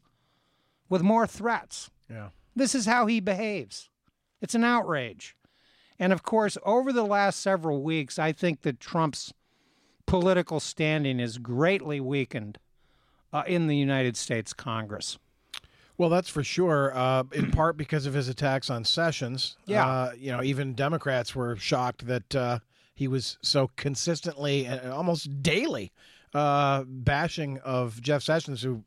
with 0.90 1.02
more 1.02 1.28
threats. 1.28 1.90
Yeah. 2.10 2.30
This 2.56 2.76
is 2.76 2.86
how 2.86 3.08
he 3.08 3.20
behaves. 3.20 3.90
It's 4.42 4.56
an 4.56 4.64
outrage. 4.64 5.36
And 6.00 6.14
of 6.14 6.24
course, 6.24 6.58
over 6.64 6.94
the 6.94 7.06
last 7.06 7.40
several 7.40 7.82
weeks, 7.82 8.20
I 8.20 8.32
think 8.32 8.62
that 8.62 8.80
Trump's 8.80 9.34
political 10.06 10.60
standing 10.60 11.20
is 11.20 11.38
greatly 11.38 12.00
weakened 12.00 12.60
uh, 13.32 13.44
in 13.48 13.68
the 13.68 13.78
United 13.78 14.16
States 14.18 14.54
Congress. 14.54 15.18
Well, 15.98 16.10
that's 16.10 16.30
for 16.30 16.44
sure. 16.44 16.92
Uh, 16.96 17.24
in 17.32 17.52
part 17.52 17.78
because 17.78 18.06
of 18.06 18.14
his 18.14 18.28
attacks 18.28 18.70
on 18.70 18.84
Sessions. 18.86 19.58
Yeah. 19.66 19.88
Uh, 19.88 20.12
you 20.18 20.32
know, 20.32 20.44
even 20.44 20.74
Democrats 20.74 21.36
were 21.36 21.56
shocked 21.56 22.08
that 22.08 22.36
uh, 22.36 22.60
he 22.96 23.08
was 23.08 23.38
so 23.42 23.70
consistently 23.76 24.66
and 24.66 24.92
almost 24.92 25.42
daily 25.44 25.92
uh, 26.34 26.84
bashing 26.88 27.60
of 27.60 28.02
Jeff 28.02 28.24
Sessions, 28.24 28.62
who 28.64 28.84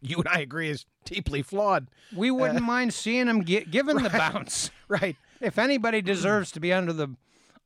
you 0.00 0.16
and 0.18 0.28
I 0.28 0.40
agree 0.40 0.68
is 0.68 0.84
deeply 1.04 1.42
flawed. 1.42 1.86
We 2.14 2.30
wouldn't 2.30 2.62
mind 2.64 2.92
seeing 2.92 3.28
him 3.28 3.44
gi- 3.44 3.66
given 3.66 4.02
the 4.02 4.10
bounce. 4.10 4.70
Right. 4.88 5.16
If 5.40 5.58
anybody 5.58 6.02
deserves 6.02 6.50
to 6.52 6.60
be 6.60 6.72
under 6.72 6.92
the 6.92 7.08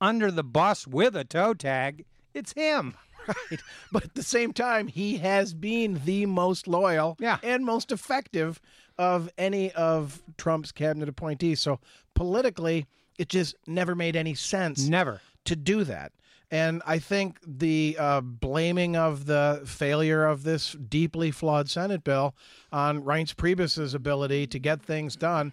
under 0.01 0.31
the 0.31 0.45
bus 0.45 0.87
with 0.87 1.17
a 1.17 1.25
toe 1.25 1.55
tag, 1.55 2.05
it's 2.35 2.53
him. 2.53 2.95
Right. 3.27 3.61
But 3.93 4.05
at 4.05 4.15
the 4.15 4.23
same 4.23 4.53
time, 4.53 4.89
he 4.89 5.19
has 5.19 5.55
been 5.55 6.01
the 6.05 6.27
most 6.27 6.67
loyal 6.67 7.17
Yeah. 7.21 7.39
and 7.43 7.65
most 7.65 7.93
effective 7.93 8.61
of 8.99 9.31
any 9.39 9.73
of 9.73 10.23
Trump's 10.39 10.73
cabinet 10.73 11.09
appointees. 11.09 11.61
So 11.61 11.79
politically, 12.15 12.87
it 13.19 13.29
just 13.29 13.55
never 13.67 13.95
made 13.95 14.17
any 14.17 14.35
sense 14.35 14.89
Never. 14.89 15.21
to 15.45 15.57
do 15.57 15.85
that. 15.85 16.13
And 16.51 16.81
I 16.87 16.99
think 17.01 17.39
the 17.45 17.97
uh, 17.99 18.21
blaming 18.21 18.97
of 18.97 19.27
the 19.27 19.63
failure 19.67 20.25
of 20.25 20.45
this 20.45 20.73
deeply 20.73 21.31
flawed 21.33 21.69
Senate 21.69 22.05
bill 22.05 22.35
on 22.73 23.03
Reince 23.03 23.35
Priebus's 23.37 23.95
ability 23.95 24.47
to 24.49 24.59
get 24.61 24.81
things 24.83 25.17
done, 25.17 25.53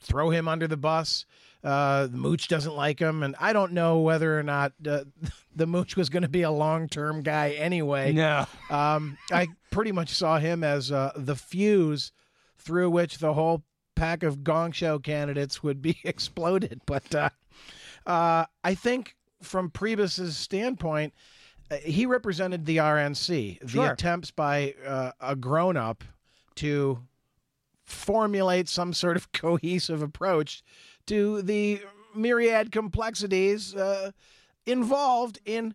throw 0.00 0.30
him 0.30 0.48
under 0.48 0.66
the 0.66 0.76
bus. 0.76 1.24
Uh, 1.64 2.06
the 2.08 2.16
Mooch 2.18 2.48
doesn't 2.48 2.76
like 2.76 2.98
him, 2.98 3.22
and 3.22 3.34
I 3.40 3.54
don't 3.54 3.72
know 3.72 4.00
whether 4.00 4.38
or 4.38 4.42
not 4.42 4.72
uh, 4.86 5.04
the 5.56 5.66
Mooch 5.66 5.96
was 5.96 6.10
going 6.10 6.22
to 6.24 6.28
be 6.28 6.42
a 6.42 6.50
long-term 6.50 7.22
guy 7.22 7.52
anyway. 7.52 8.12
No. 8.12 8.46
Um, 8.68 9.16
I 9.32 9.48
pretty 9.70 9.90
much 9.90 10.10
saw 10.10 10.38
him 10.38 10.62
as 10.62 10.92
uh, 10.92 11.12
the 11.16 11.34
fuse 11.36 12.12
through 12.58 12.90
which 12.90 13.18
the 13.18 13.32
whole 13.32 13.64
pack 13.94 14.22
of 14.22 14.44
gong 14.44 14.72
show 14.72 14.98
candidates 14.98 15.62
would 15.62 15.80
be 15.80 15.98
exploded. 16.04 16.82
But 16.86 17.14
uh, 17.14 17.30
uh, 18.06 18.44
I 18.62 18.74
think 18.74 19.16
from 19.40 19.70
Priebus's 19.70 20.36
standpoint, 20.36 21.14
he 21.82 22.04
represented 22.04 22.66
the 22.66 22.76
RNC, 22.76 23.60
the 23.60 23.68
Sure. 23.68 23.90
attempts 23.92 24.30
by 24.30 24.74
uh, 24.86 25.12
a 25.18 25.34
grown-up 25.34 26.04
to 26.56 27.00
formulate 27.84 28.68
some 28.68 28.92
sort 28.92 29.16
of 29.16 29.32
cohesive 29.32 30.02
approach 30.02 30.62
to 31.06 31.42
the 31.42 31.80
myriad 32.14 32.70
complexities 32.72 33.74
uh, 33.74 34.10
involved 34.66 35.40
in 35.44 35.74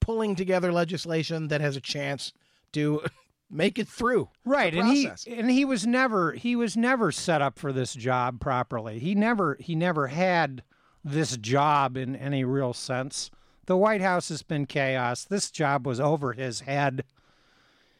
pulling 0.00 0.34
together 0.34 0.72
legislation 0.72 1.48
that 1.48 1.60
has 1.60 1.76
a 1.76 1.80
chance 1.80 2.32
to 2.72 3.02
make 3.50 3.78
it 3.78 3.88
through. 3.88 4.28
Right, 4.44 4.74
and 4.74 4.88
he 4.88 5.08
and 5.26 5.50
he 5.50 5.64
was 5.64 5.86
never 5.86 6.32
he 6.32 6.56
was 6.56 6.76
never 6.76 7.12
set 7.12 7.42
up 7.42 7.58
for 7.58 7.72
this 7.72 7.94
job 7.94 8.40
properly. 8.40 8.98
He 8.98 9.14
never 9.14 9.56
he 9.60 9.74
never 9.74 10.08
had 10.08 10.62
this 11.04 11.36
job 11.36 11.96
in 11.96 12.14
any 12.16 12.44
real 12.44 12.72
sense. 12.72 13.30
The 13.66 13.76
White 13.76 14.00
House 14.00 14.28
has 14.30 14.42
been 14.42 14.66
chaos. 14.66 15.24
This 15.24 15.50
job 15.50 15.86
was 15.86 16.00
over 16.00 16.32
his 16.32 16.60
head. 16.60 17.04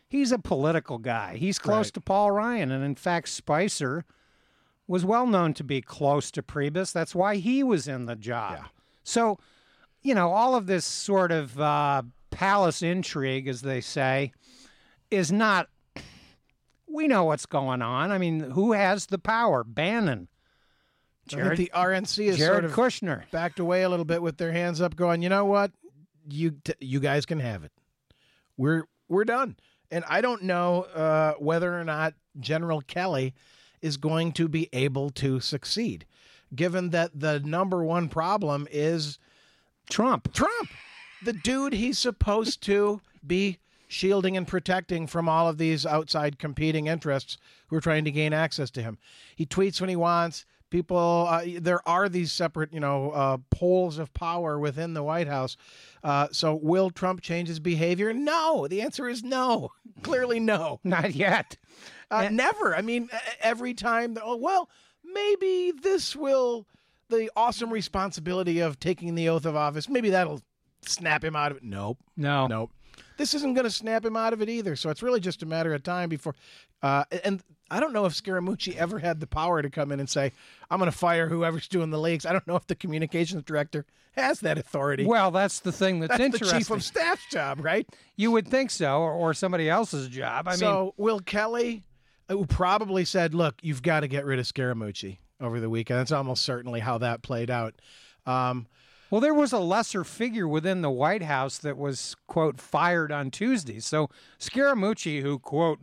He's 0.08 0.32
a 0.32 0.38
political 0.38 0.98
guy. 0.98 1.36
He's 1.36 1.58
close 1.60 1.86
Right. 1.86 1.94
to 1.94 2.00
Paul 2.00 2.32
Ryan, 2.32 2.72
and 2.72 2.84
in 2.84 2.96
fact, 2.96 3.28
Spicer 3.28 4.04
was 4.90 5.04
well 5.04 5.24
known 5.24 5.54
to 5.54 5.62
be 5.62 5.80
close 5.80 6.32
to 6.32 6.42
Priebus. 6.42 6.92
That's 6.92 7.14
why 7.14 7.36
he 7.36 7.62
was 7.62 7.86
in 7.86 8.06
the 8.06 8.16
job. 8.16 8.56
Yeah. 8.58 8.64
So, 9.04 9.38
you 10.02 10.16
know, 10.16 10.32
all 10.32 10.56
of 10.56 10.66
this 10.66 10.84
sort 10.84 11.30
of 11.30 11.60
uh, 11.60 12.02
palace 12.32 12.82
intrigue, 12.82 13.46
as 13.46 13.62
they 13.62 13.80
say, 13.80 14.32
is 15.08 15.30
not 15.30 15.68
we 16.92 17.06
know 17.06 17.22
what's 17.22 17.46
going 17.46 17.82
on. 17.82 18.10
I 18.10 18.18
mean, 18.18 18.40
who 18.40 18.72
has 18.72 19.06
the 19.06 19.18
power? 19.18 19.62
Bannon, 19.62 20.26
Jared, 21.28 21.56
the 21.56 21.70
RNC 21.72 22.26
is 22.26 22.38
Jared 22.38 22.52
sort 22.52 22.64
of 22.64 22.72
Kushner. 22.72 23.30
backed 23.30 23.60
away 23.60 23.84
a 23.84 23.88
little 23.88 24.04
bit 24.04 24.22
with 24.22 24.38
their 24.38 24.50
hands 24.50 24.80
up, 24.80 24.96
going, 24.96 25.22
you 25.22 25.28
know 25.28 25.44
what, 25.44 25.70
you 26.28 26.50
t- 26.64 26.74
you 26.80 26.98
guys 26.98 27.26
can 27.26 27.38
have 27.38 27.62
it. 27.62 27.70
We're 28.56 28.88
we're 29.08 29.24
done. 29.24 29.56
And 29.92 30.04
I 30.08 30.20
don't 30.20 30.42
know 30.42 30.82
uh, 30.82 31.34
whether 31.34 31.78
or 31.78 31.84
not 31.84 32.14
General 32.40 32.80
Kelly 32.80 33.34
is 33.82 33.96
going 33.96 34.32
to 34.32 34.48
be 34.48 34.68
able 34.72 35.10
to 35.10 35.40
succeed, 35.40 36.04
given 36.54 36.90
that 36.90 37.18
the 37.18 37.40
number 37.40 37.84
one 37.84 38.08
problem 38.08 38.68
is 38.70 39.18
Trump. 39.88 40.32
Trump, 40.32 40.70
the 41.24 41.32
dude 41.32 41.72
he's 41.72 41.98
supposed 41.98 42.62
to 42.62 43.00
be 43.26 43.58
shielding 43.88 44.36
and 44.36 44.46
protecting 44.46 45.06
from 45.06 45.28
all 45.28 45.48
of 45.48 45.58
these 45.58 45.84
outside 45.84 46.38
competing 46.38 46.86
interests 46.86 47.36
who 47.68 47.76
are 47.76 47.80
trying 47.80 48.04
to 48.04 48.10
gain 48.10 48.32
access 48.32 48.70
to 48.70 48.82
him. 48.82 48.98
He 49.34 49.44
tweets 49.46 49.80
when 49.80 49.90
he 49.90 49.96
wants, 49.96 50.44
People, 50.70 51.26
uh, 51.28 51.42
there 51.58 51.86
are 51.88 52.08
these 52.08 52.32
separate, 52.32 52.72
you 52.72 52.80
know, 52.80 53.10
uh, 53.10 53.38
poles 53.50 53.98
of 53.98 54.14
power 54.14 54.58
within 54.58 54.94
the 54.94 55.02
White 55.02 55.26
House. 55.26 55.56
Uh, 56.02 56.28
so, 56.30 56.54
will 56.54 56.90
Trump 56.90 57.20
change 57.20 57.48
his 57.48 57.58
behavior? 57.58 58.12
No. 58.12 58.66
The 58.68 58.80
answer 58.80 59.08
is 59.08 59.22
no. 59.24 59.72
Clearly, 60.02 60.40
no. 60.40 60.80
Not 60.84 61.14
yet. 61.14 61.56
Uh, 62.10 62.28
never. 62.30 62.74
I 62.74 62.82
mean, 62.82 63.08
every 63.40 63.74
time, 63.74 64.16
oh, 64.22 64.36
well, 64.36 64.70
maybe 65.04 65.72
this 65.82 66.14
will, 66.16 66.66
the 67.08 67.30
awesome 67.36 67.70
responsibility 67.70 68.60
of 68.60 68.78
taking 68.80 69.14
the 69.14 69.28
oath 69.28 69.44
of 69.46 69.56
office, 69.56 69.88
maybe 69.88 70.10
that'll 70.10 70.40
snap 70.82 71.24
him 71.24 71.36
out 71.36 71.50
of 71.50 71.58
it. 71.58 71.64
Nope. 71.64 71.98
No. 72.16 72.46
Nope. 72.46 72.70
This 73.16 73.34
isn't 73.34 73.54
going 73.54 73.64
to 73.64 73.70
snap 73.70 74.04
him 74.04 74.16
out 74.16 74.32
of 74.32 74.40
it 74.40 74.48
either. 74.48 74.76
So 74.76 74.88
it's 74.88 75.02
really 75.02 75.20
just 75.20 75.42
a 75.42 75.46
matter 75.46 75.74
of 75.74 75.82
time 75.82 76.08
before. 76.08 76.34
Uh, 76.82 77.04
and 77.24 77.42
I 77.70 77.80
don't 77.80 77.92
know 77.92 78.04
if 78.06 78.12
Scaramucci 78.14 78.74
ever 78.76 78.98
had 78.98 79.20
the 79.20 79.26
power 79.26 79.62
to 79.62 79.70
come 79.70 79.92
in 79.92 80.00
and 80.00 80.08
say, 80.08 80.32
I'm 80.70 80.78
going 80.78 80.90
to 80.90 80.96
fire 80.96 81.28
whoever's 81.28 81.68
doing 81.68 81.90
the 81.90 81.98
leaks. 81.98 82.26
I 82.26 82.32
don't 82.32 82.46
know 82.46 82.56
if 82.56 82.66
the 82.66 82.74
communications 82.74 83.42
director 83.44 83.86
has 84.16 84.40
that 84.40 84.58
authority. 84.58 85.04
Well, 85.06 85.30
that's 85.30 85.60
the 85.60 85.70
thing 85.72 86.00
that's, 86.00 86.10
That's 86.10 86.18
the 86.18 86.24
interesting. 86.24 86.58
chief 86.58 86.70
of 86.70 86.82
staff's 86.82 87.22
job, 87.30 87.64
right? 87.64 87.86
you 88.16 88.30
would 88.32 88.48
think 88.48 88.70
so, 88.70 88.98
or, 89.00 89.12
or 89.12 89.34
somebody 89.34 89.70
else's 89.70 90.08
job. 90.08 90.48
I 90.48 90.52
mean, 90.52 90.58
so 90.58 90.94
Will 90.96 91.20
Kelly, 91.20 91.84
uh, 92.28 92.34
who 92.36 92.44
probably 92.46 93.04
said, 93.04 93.34
"Look, 93.34 93.54
you've 93.62 93.82
got 93.82 94.00
to 94.00 94.08
get 94.08 94.24
rid 94.24 94.38
of 94.40 94.46
Scaramucci 94.46 95.18
over 95.40 95.60
the 95.60 95.70
weekend." 95.70 96.00
That's 96.00 96.12
almost 96.12 96.44
certainly 96.44 96.80
how 96.80 96.98
that 96.98 97.22
played 97.22 97.50
out. 97.50 97.74
Um, 98.26 98.66
Well, 99.10 99.20
there 99.20 99.32
was 99.34 99.52
a 99.52 99.58
lesser 99.58 100.04
figure 100.04 100.46
within 100.46 100.82
the 100.82 100.90
White 100.90 101.22
House 101.22 101.58
that 101.58 101.76
was, 101.78 102.14
quote, 102.26 102.60
fired 102.60 103.10
on 103.12 103.30
Tuesday. 103.30 103.80
So 103.80 104.10
Scaramucci, 104.38 105.22
who, 105.22 105.38
quote, 105.38 105.80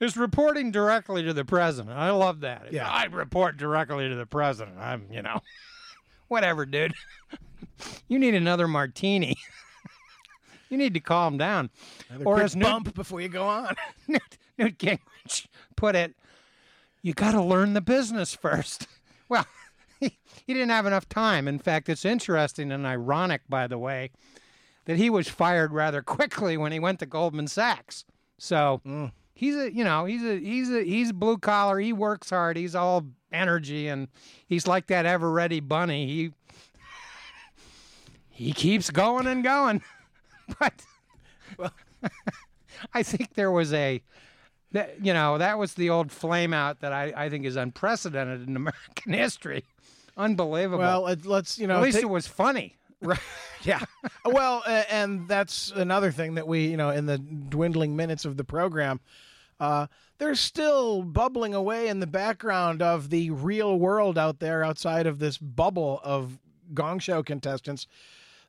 is 0.00 0.16
reporting 0.16 0.70
directly 0.70 1.22
to 1.22 1.32
the 1.32 1.44
president. 1.44 1.96
I 1.96 2.10
love 2.10 2.40
that. 2.40 2.72
Yeah. 2.72 2.88
I 2.88 3.04
report 3.04 3.56
directly 3.56 4.08
to 4.08 4.14
the 4.14 4.26
president. 4.26 4.78
I'm, 4.78 5.06
you 5.10 5.22
know, 5.22 5.40
whatever, 6.28 6.66
dude. 6.66 6.94
you 8.08 8.18
need 8.18 8.34
another 8.34 8.68
martini. 8.68 9.36
you 10.68 10.76
need 10.76 10.94
to 10.94 11.00
calm 11.00 11.38
down. 11.38 11.70
or 12.24 12.34
quick 12.34 12.44
as 12.44 12.56
Newt, 12.56 12.64
bump 12.64 12.94
before 12.94 13.20
you 13.20 13.28
go 13.28 13.44
on. 13.44 13.74
Newt, 14.08 14.38
Newt 14.58 14.78
Gingrich 14.78 15.46
put 15.76 15.96
it, 15.96 16.14
you 17.02 17.12
got 17.12 17.32
to 17.32 17.42
learn 17.42 17.74
the 17.74 17.80
business 17.80 18.34
first. 18.34 18.86
Well, 19.28 19.46
he, 20.00 20.18
he 20.46 20.54
didn't 20.54 20.70
have 20.70 20.86
enough 20.86 21.08
time. 21.08 21.48
In 21.48 21.58
fact, 21.58 21.88
it's 21.88 22.04
interesting 22.04 22.72
and 22.72 22.86
ironic, 22.86 23.42
by 23.48 23.66
the 23.66 23.78
way, 23.78 24.10
that 24.86 24.96
he 24.96 25.10
was 25.10 25.28
fired 25.28 25.72
rather 25.72 26.02
quickly 26.02 26.56
when 26.56 26.72
he 26.72 26.78
went 26.78 26.98
to 27.00 27.06
Goldman 27.06 27.48
Sachs. 27.48 28.04
So 28.38 28.80
mm. 28.86 29.12
He's 29.34 29.56
a, 29.56 29.72
you 29.72 29.84
know, 29.84 30.04
he's 30.04 30.22
a, 30.22 30.38
he's 30.38 30.70
a, 30.70 30.82
he's 30.82 31.12
blue 31.12 31.38
collar. 31.38 31.78
He 31.78 31.92
works 31.92 32.30
hard. 32.30 32.56
He's 32.56 32.74
all 32.74 33.04
energy, 33.32 33.88
and 33.88 34.08
he's 34.46 34.66
like 34.66 34.86
that 34.86 35.06
ever 35.06 35.30
ready 35.30 35.60
bunny. 35.60 36.06
He 36.06 36.32
he 38.30 38.52
keeps 38.52 38.90
going 38.90 39.26
and 39.26 39.44
going, 39.44 39.82
but 40.58 40.72
well 41.58 41.72
I 42.92 43.02
think 43.02 43.34
there 43.34 43.50
was 43.50 43.72
a 43.72 44.02
that 44.72 45.04
you 45.04 45.14
know 45.14 45.38
that 45.38 45.58
was 45.58 45.74
the 45.74 45.90
old 45.90 46.10
flame 46.10 46.52
out 46.52 46.80
that 46.80 46.92
I, 46.92 47.12
I 47.16 47.30
think 47.30 47.44
is 47.44 47.56
unprecedented 47.56 48.48
in 48.48 48.56
American 48.56 49.12
history. 49.12 49.64
Unbelievable. 50.16 50.78
Well, 50.78 51.16
let's 51.24 51.58
you 51.58 51.66
know. 51.66 51.76
at 51.78 51.82
least 51.82 51.96
take- 51.96 52.04
it 52.04 52.10
was 52.10 52.26
funny. 52.26 52.76
Right. 53.04 53.18
Yeah. 53.62 53.80
well, 54.26 54.62
and 54.66 55.26
that's 55.26 55.70
another 55.70 56.12
thing 56.12 56.34
that 56.34 56.46
we, 56.46 56.66
you 56.66 56.76
know, 56.76 56.90
in 56.90 57.06
the 57.06 57.16
dwindling 57.16 57.96
minutes 57.96 58.26
of 58.26 58.36
the 58.36 58.44
program, 58.44 59.00
uh, 59.58 59.86
there's 60.18 60.38
still 60.38 61.02
bubbling 61.02 61.54
away 61.54 61.88
in 61.88 62.00
the 62.00 62.06
background 62.06 62.82
of 62.82 63.08
the 63.08 63.30
real 63.30 63.78
world 63.78 64.18
out 64.18 64.38
there 64.38 64.62
outside 64.62 65.06
of 65.06 65.18
this 65.18 65.38
bubble 65.38 65.98
of 66.04 66.38
gong 66.74 66.98
show 66.98 67.22
contestants, 67.22 67.86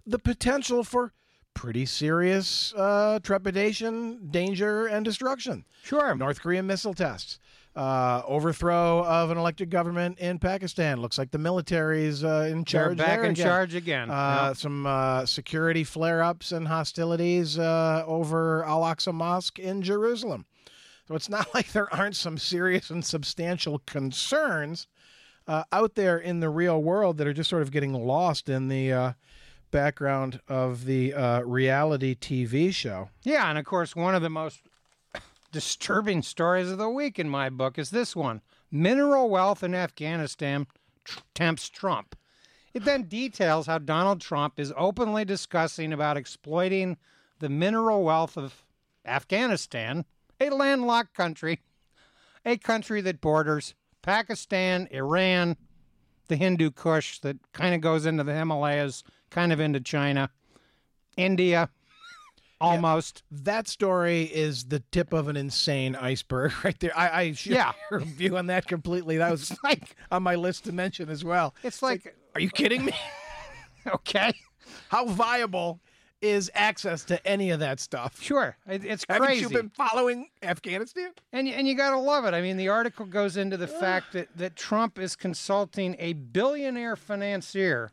the 0.05 0.19
potential 0.19 0.83
for 0.83 1.13
pretty 1.55 1.85
serious 1.87 2.73
uh, 2.75 3.17
trepidation, 3.23 4.27
danger, 4.29 4.85
and 4.85 5.03
destruction. 5.03 5.65
Sure. 5.83 6.13
North 6.15 6.39
Korean 6.41 6.67
missile 6.67 6.93
tests. 6.93 7.39
Uh, 7.75 8.21
overthrow 8.25 9.03
of 9.03 9.31
an 9.31 9.37
elected 9.37 9.69
government 9.69 10.17
in 10.19 10.39
Pakistan. 10.39 11.01
Looks 11.01 11.17
like 11.17 11.31
the 11.31 11.37
military's 11.37 12.23
uh, 12.23 12.47
in 12.49 12.59
They're 12.59 12.63
charge. 12.63 12.97
back 12.97 13.07
there 13.07 13.23
in 13.25 13.31
again. 13.31 13.45
charge 13.45 13.75
again. 13.75 14.09
Uh, 14.09 14.13
Yeah. 14.13 14.53
Some 14.53 14.85
uh, 14.85 15.25
security 15.25 15.83
flare 15.83 16.23
ups 16.23 16.53
and 16.53 16.67
hostilities 16.69 17.59
uh, 17.59 18.03
over 18.07 18.63
Al 18.65 18.81
Aqsa 18.83 19.13
Mosque 19.13 19.59
in 19.59 19.81
Jerusalem. 19.81 20.45
So 21.07 21.15
it's 21.15 21.27
not 21.29 21.47
like 21.53 21.73
there 21.73 21.93
aren't 21.93 22.15
some 22.15 22.37
serious 22.37 22.89
and 22.91 23.03
substantial 23.03 23.79
concerns 23.85 24.87
uh, 25.47 25.63
out 25.73 25.95
there 25.95 26.17
in 26.17 26.39
the 26.39 26.49
real 26.49 26.81
world 26.81 27.17
that 27.17 27.27
are 27.27 27.33
just 27.33 27.49
sort 27.49 27.61
of 27.61 27.71
getting 27.71 27.93
lost 27.93 28.47
in 28.47 28.69
the 28.69 28.93
uh, 28.93 29.11
background 29.71 30.39
of 30.47 30.85
the 30.85 31.13
uh, 31.13 31.41
reality 31.41 32.15
TV 32.15 32.73
show. 32.73 33.09
Yeah, 33.23 33.49
and 33.49 33.57
of 33.57 33.65
course, 33.65 33.95
one 33.95 34.15
of 34.15 34.21
the 34.21 34.29
most 34.29 34.61
disturbing 35.51 36.21
stories 36.21 36.71
of 36.71 36.77
the 36.77 36.89
week 36.89 37.19
in 37.19 37.29
my 37.29 37.49
book 37.49 37.77
is 37.77 37.89
this 37.89 38.15
one 38.15 38.41
Mineral 38.71 39.29
wealth 39.29 39.63
in 39.63 39.73
Afghanistan 39.73 40.67
tr- 41.03 41.19
tempts 41.33 41.69
Trump. 41.69 42.15
It 42.73 42.83
then 42.83 43.03
details 43.03 43.67
how 43.67 43.77
Donald 43.77 44.19
Trump 44.19 44.59
is 44.59 44.73
openly 44.75 45.23
discussing 45.23 45.93
about 45.93 46.17
exploiting 46.17 46.97
the 47.39 47.47
mineral 47.47 48.03
wealth 48.03 48.37
of 48.37 48.65
Afghanistan, 49.05 50.03
a 50.41 50.49
landlocked 50.49 51.13
country, 51.13 51.61
a 52.45 52.57
country 52.57 52.99
that 53.01 53.21
borders 53.21 53.75
Pakistan, 54.01 54.87
Iran, 54.91 55.55
the 56.27 56.35
Hindu 56.35 56.71
Kush 56.71 57.19
that 57.19 57.37
kind 57.53 57.73
of 57.73 57.81
goes 57.81 58.05
into 58.05 58.23
the 58.23 58.33
Himalayas, 58.33 59.03
kind 59.29 59.51
of 59.53 59.59
into 59.59 59.79
China, 59.79 60.29
India, 61.17 61.69
almost. 62.61 63.23
That 63.31 63.67
story 63.67 64.23
is 64.23 64.65
the 64.65 64.79
tip 64.91 65.13
of 65.13 65.27
an 65.27 65.37
insane 65.37 65.95
iceberg 65.95 66.51
right 66.63 66.79
there. 66.79 66.97
I, 66.97 67.21
I 67.21 67.31
share 67.33 67.53
Yeah. 67.53 67.71
your 67.91 67.99
view 68.01 68.37
on 68.37 68.47
that 68.47 68.67
completely. 68.67 69.17
That 69.17 69.31
was 69.31 69.55
like 69.63 69.95
on 70.11 70.23
my 70.23 70.35
list 70.35 70.65
to 70.65 70.71
mention 70.71 71.09
as 71.09 71.23
well. 71.23 71.53
it's 71.63 71.81
like 71.81 72.15
Are 72.33 72.41
you 72.41 72.49
kidding 72.49 72.85
me? 72.85 72.93
okay, 73.87 74.33
How 74.89 75.05
viable 75.05 75.79
is 76.21 76.49
access 76.55 77.03
to 77.03 77.23
any 77.27 77.51
of 77.51 77.59
that 77.59 77.79
stuff? 77.79 78.19
sure, 78.21 78.57
it, 78.67 78.83
it's 78.83 79.05
Haven't 79.07 79.27
crazy, 79.27 79.41
you 79.41 79.49
been 79.49 79.69
following 79.69 80.29
Afghanistan? 80.41 81.11
and 81.33 81.47
you- 81.47 81.53
and 81.53 81.67
you 81.67 81.75
gotta 81.75 81.97
love 81.99 82.25
it. 82.25 82.33
I 82.33 82.41
mean, 82.41 82.57
the 82.57 82.69
article 82.69 83.05
goes 83.05 83.37
into 83.37 83.57
the 83.57 83.67
fact 83.83 84.13
that 84.13 84.29
that 84.37 84.55
Trump 84.55 84.97
is 84.97 85.15
consulting 85.15 85.95
a 85.99 86.13
billionaire 86.13 86.95
financier 86.95 87.91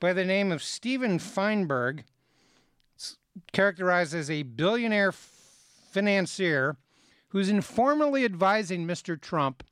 by 0.00 0.12
the 0.12 0.24
name 0.24 0.52
of 0.52 0.62
Stephen 0.62 1.18
Feinberg, 1.18 2.04
characterized 3.52 4.14
as 4.14 4.30
a 4.30 4.42
billionaire 4.42 5.12
financier, 5.12 6.76
who's 7.28 7.48
informally 7.48 8.24
advising 8.24 8.86
Mr. 8.86 9.20
Trump 9.20 9.62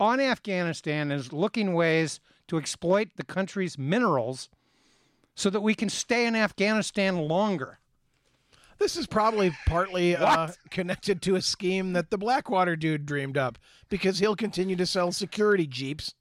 on 0.00 0.20
Afghanistan 0.20 1.10
and 1.10 1.20
is 1.20 1.32
looking 1.32 1.74
ways 1.74 2.20
to 2.48 2.58
exploit 2.58 3.08
the 3.16 3.24
country's 3.24 3.78
minerals 3.78 4.48
so 5.34 5.50
that 5.50 5.60
we 5.60 5.74
can 5.74 5.88
stay 5.88 6.26
in 6.26 6.36
Afghanistan 6.36 7.16
longer. 7.16 7.78
This 8.78 8.96
is 8.96 9.06
probably 9.06 9.54
partly 9.66 10.16
uh, 10.16 10.48
connected 10.70 11.22
to 11.22 11.36
a 11.36 11.42
scheme 11.42 11.92
that 11.92 12.10
the 12.10 12.18
Blackwater 12.18 12.76
dude 12.76 13.06
dreamed 13.06 13.36
up 13.36 13.58
because 13.88 14.18
he'll 14.18 14.36
continue 14.36 14.76
to 14.76 14.86
sell 14.86 15.12
security 15.12 15.66
jeeps 15.66 16.14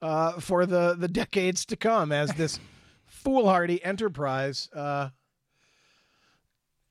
uh, 0.00 0.32
for 0.32 0.66
the, 0.66 0.94
the 0.98 1.08
decades 1.08 1.64
to 1.66 1.76
come 1.76 2.10
as 2.10 2.32
this 2.34 2.58
foolhardy 3.22 3.82
enterprise 3.84 4.68
uh, 4.74 5.08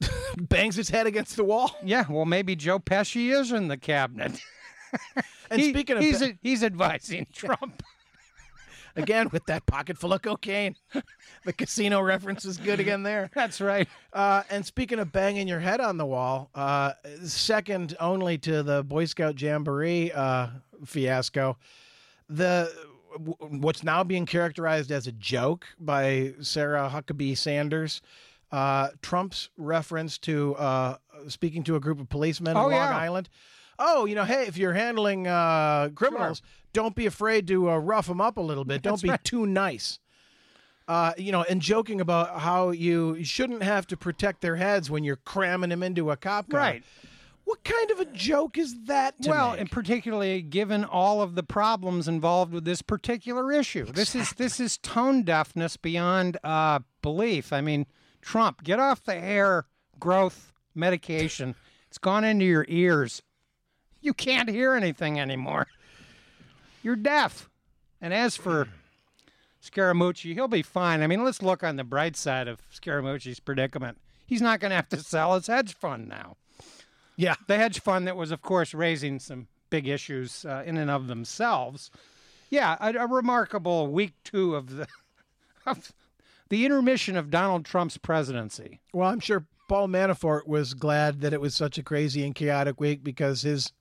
bangs 0.38 0.78
its 0.78 0.90
head 0.90 1.08
against 1.08 1.36
the 1.36 1.44
wall. 1.44 1.76
Yeah, 1.84 2.06
well, 2.10 2.26
maybe 2.26 2.56
Joe 2.56 2.80
Pesci 2.80 3.32
is 3.32 3.52
in 3.52 3.68
the 3.68 3.78
cabinet. 3.78 4.40
And 5.50 5.60
He- 5.62 5.70
speaking 5.70 5.98
of 5.98 6.04
he's 6.04 6.20
Pe- 6.20 6.38
he's 6.42 6.64
advising 6.66 7.26
Trump. 7.34 7.82
again 8.98 9.30
with 9.32 9.46
that 9.46 9.66
pocket 9.66 9.98
full 9.98 10.12
of 10.14 10.22
cocaine, 10.22 10.76
the 11.46 11.54
casino 11.54 12.02
reference 12.02 12.44
is 12.46 12.56
good 12.58 12.80
again 12.82 13.04
there. 13.04 13.30
That's 13.34 13.60
right. 13.62 13.88
Uh, 14.14 14.44
and 14.50 14.66
speaking 14.66 15.00
of 15.00 15.12
banging 15.14 15.48
your 15.50 15.60
head 15.62 15.80
on 15.82 15.96
the 15.98 16.06
wall, 16.06 16.50
uh, 16.56 16.92
second 17.24 17.96
only 18.02 18.38
to 18.40 18.64
the 18.64 18.84
Boy 18.84 19.06
Scout 19.06 19.42
Jamboree 19.42 20.12
uh, 20.14 20.48
fiasco, 20.86 21.58
the 22.30 22.70
what's 23.40 23.84
now 23.84 24.04
being 24.04 24.26
characterized 24.26 24.92
as 24.92 25.08
a 25.08 25.12
joke 25.12 25.66
by 25.80 26.34
Sarah 26.42 26.90
Huckabee 26.94 27.38
Sanders. 27.38 28.02
Uh, 28.52 28.90
Trump's 29.02 29.50
reference 29.58 30.18
to 30.20 30.56
uh, 30.56 30.98
speaking 31.28 31.64
to 31.64 31.76
a 31.76 31.80
group 31.80 32.00
of 32.00 32.10
policemen 32.10 32.58
Oh, 32.58 32.66
in 32.66 32.72
Long 32.72 32.90
yeah. 32.90 32.98
Island. 32.98 33.30
Oh, 33.80 34.06
you 34.06 34.16
know, 34.16 34.26
hey, 34.26 34.46
if 34.48 34.58
you're 34.58 34.74
handling 34.74 35.28
uh, 35.28 35.90
criminals, 35.96 36.42
don't 36.74 36.96
be 36.96 37.06
afraid 37.06 37.48
to 37.48 37.70
uh, 37.70 37.78
rough 37.78 38.08
them 38.08 38.22
up 38.22 38.38
a 38.38 38.42
little 38.42 38.66
bit. 38.66 38.82
Don't 38.82 39.02
be 39.02 39.10
right. 39.10 39.24
too 39.24 39.46
nice 39.46 40.00
uh, 40.92 41.14
you 41.18 41.32
know, 41.32 41.44
and 41.44 41.62
joking 41.62 42.02
about 42.02 42.42
how 42.42 42.72
you 42.72 43.24
shouldn't 43.24 43.64
have 43.64 43.88
to 43.88 43.96
protect 43.96 44.42
their 44.42 44.58
heads 44.58 44.92
when 44.92 45.06
you're 45.06 45.16
cramming 45.16 45.70
them 45.70 45.84
into 45.84 46.12
a 46.12 46.18
cop 46.18 46.50
car. 46.50 46.60
Right. 46.60 46.84
What 47.46 47.64
kind 47.64 47.92
of 47.92 48.00
a 48.00 48.06
joke 48.06 48.58
is 48.58 48.84
that? 48.86 49.16
Well, 49.26 49.52
make? 49.52 49.62
and 49.62 49.72
particularly 49.72 50.42
given 50.42 50.84
all 50.84 51.22
of 51.22 51.36
the 51.36 51.44
problems 51.44 52.08
involved 52.08 52.54
with 52.54 52.66
this 52.66 52.82
particular 52.82 53.52
issue, 53.52 53.86
this 53.86 54.16
is 54.16 54.32
this 54.34 54.60
is 54.60 54.78
tone 54.78 55.24
deafness 55.24 55.78
beyond 55.78 56.38
uh, 56.44 56.80
belief. 57.02 57.52
I 57.52 57.62
mean, 57.62 57.88
Trump, 58.22 58.64
get 58.64 58.80
off 58.80 59.04
the 59.04 59.20
hair 59.20 59.66
growth 60.00 60.54
medication. 60.76 61.56
It's 61.88 61.98
gone 61.98 62.24
into 62.24 62.46
your 62.46 62.66
ears. 62.70 63.22
You 64.02 64.14
can't 64.14 64.50
hear 64.50 64.74
anything 64.74 65.20
anymore. 65.20 65.68
You're 66.84 66.96
deaf. 66.96 67.50
And 68.00 68.14
as 68.14 68.36
for 68.36 68.68
Scaramucci, 69.62 70.34
he'll 70.34 70.48
be 70.48 70.64
fine. 70.64 71.04
I 71.04 71.08
mean, 71.08 71.24
let's 71.24 71.42
look 71.42 71.64
on 71.64 71.76
the 71.76 71.84
bright 71.84 72.16
side 72.16 72.48
of 72.48 72.62
Scaramucci's 72.72 73.40
predicament. 73.40 74.00
He's 74.26 74.42
not 74.42 74.60
going 74.60 74.70
to 74.70 74.76
have 74.76 74.90
to 74.90 74.98
sell 74.98 75.36
his 75.36 75.48
hedge 75.48 75.76
fund 75.76 76.08
now 76.08 76.38
yeah, 77.22 77.36
the 77.46 77.56
hedge 77.56 77.80
fund 77.82 78.08
that 78.08 78.16
was, 78.16 78.32
of 78.32 78.42
course, 78.42 78.74
raising 78.74 79.20
some 79.20 79.48
big 79.70 79.88
issues 79.88 80.44
uh, 80.44 80.64
in 80.66 80.76
and 80.76 80.90
of 80.90 81.06
themselves. 81.06 81.92
Yeah, 82.50 82.76
a, 82.80 82.94
a 82.96 83.06
remarkable 83.06 83.86
week 83.86 84.14
two 84.24 84.56
of 84.56 84.76
the 84.76 84.88
of 85.68 85.94
the 86.50 86.66
intermission 86.66 87.16
of 87.16 87.30
Donald 87.30 87.64
Trump's 87.64 88.00
presidency. 88.00 88.80
Well, 88.92 89.08
I'm 89.08 89.20
sure 89.20 89.46
Paul 89.70 89.88
Manafort 89.88 90.48
was 90.48 90.74
glad 90.74 91.22
that 91.22 91.32
it 91.32 91.40
was 91.40 91.54
such 91.54 91.78
a 91.78 91.84
crazy 91.84 92.26
and 92.26 92.34
chaotic 92.34 92.80
week 92.80 93.04
because 93.04 93.44
his 93.44 93.72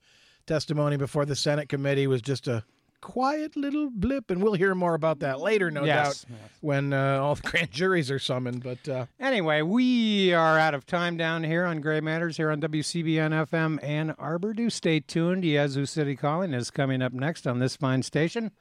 testimony 0.45 0.95
before 0.95 1.25
the 1.25 1.35
Senate 1.35 1.67
committee 1.67 2.05
was 2.05 2.21
just 2.21 2.47
a 2.47 2.63
quiet 3.01 3.55
little 3.57 3.89
blip, 3.91 4.29
and 4.31 4.41
we'll 4.41 4.53
hear 4.53 4.73
more 4.75 4.93
about 4.93 5.19
that 5.19 5.39
later, 5.39 5.69
no 5.71 5.83
Yes, 5.83 6.23
doubt, 6.23 6.37
when 6.61 6.93
uh, 6.93 7.19
all 7.21 7.35
the 7.35 7.41
grand 7.49 7.71
juries 7.71 8.09
are 8.11 8.19
summoned. 8.19 8.63
But 8.63 8.87
uh, 8.87 9.05
Anyway, 9.19 9.61
we 9.61 10.33
are 10.33 10.57
out 10.57 10.73
of 10.73 10.85
time 10.85 11.17
down 11.17 11.43
here 11.43 11.65
on 11.65 11.81
Gray 11.81 11.99
Matters 11.99 12.37
here 12.37 12.51
on 12.51 12.61
WCBN 12.61 13.47
FM 13.47 13.83
Ann 13.83 14.15
Arbor. 14.17 14.53
Do 14.53 14.69
stay 14.69 14.99
tuned. 14.99 15.43
Yazoo 15.43 15.85
City 15.85 16.15
Calling 16.15 16.53
is 16.53 16.71
coming 16.71 17.01
up 17.01 17.13
next 17.13 17.45
on 17.47 17.59
this 17.59 17.75
fine 17.75 18.03
station. 18.03 18.51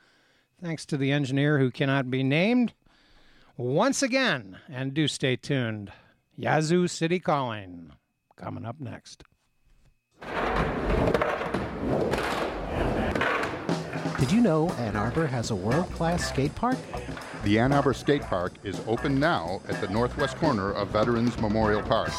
Thanks 0.63 0.85
to 0.87 0.97
the 0.97 1.13
engineer 1.13 1.59
who 1.59 1.71
cannot 1.71 2.11
be 2.11 2.23
named 2.23 2.73
once 3.57 4.03
again. 4.03 4.59
And 4.69 4.93
do 4.95 5.07
stay 5.09 5.37
tuned. 5.37 5.93
Yazoo 6.37 6.89
City 6.89 7.21
Calling 7.21 7.93
coming 8.37 8.65
up 8.65 8.81
next. 8.81 9.25
Did 14.21 14.31
you 14.31 14.41
know 14.43 14.69
Ann 14.73 14.97
Arbor 14.97 15.27
has 15.27 15.51
a 15.51 15.57
world 15.57 15.91
class 15.93 16.29
skate 16.29 16.55
park? 16.55 16.77
The 17.43 17.59
Ann 17.59 17.73
Arbor 17.73 17.95
Skate 17.95 18.21
Park 18.21 18.53
is 18.63 18.79
open 18.87 19.19
now 19.19 19.63
at 19.67 19.81
the 19.81 19.89
northwest 19.89 20.37
corner 20.37 20.73
of 20.73 20.89
Veterans 20.89 21.41
Memorial 21.41 21.81
Park. 21.81 22.11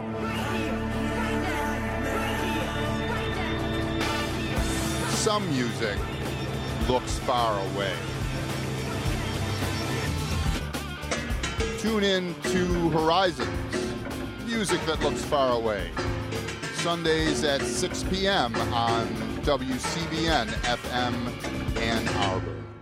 Some 5.25 5.49
music 5.49 5.99
looks 6.87 7.19
far 7.21 7.59
away. 7.59 7.95
Tune 11.79 12.05
in 12.05 12.35
to 12.43 12.91
Horizons, 12.91 13.49
music 14.45 14.85
that 14.85 15.01
looks 15.01 15.25
far 15.25 15.53
away. 15.57 15.91
Sundays 16.75 17.43
at 17.43 17.63
6 17.63 18.05
p.m. 18.11 18.55
on 18.75 19.07
WCBN 19.45 20.49
FM 20.49 21.79
Ann 21.79 22.07
Arbor. 22.31 22.74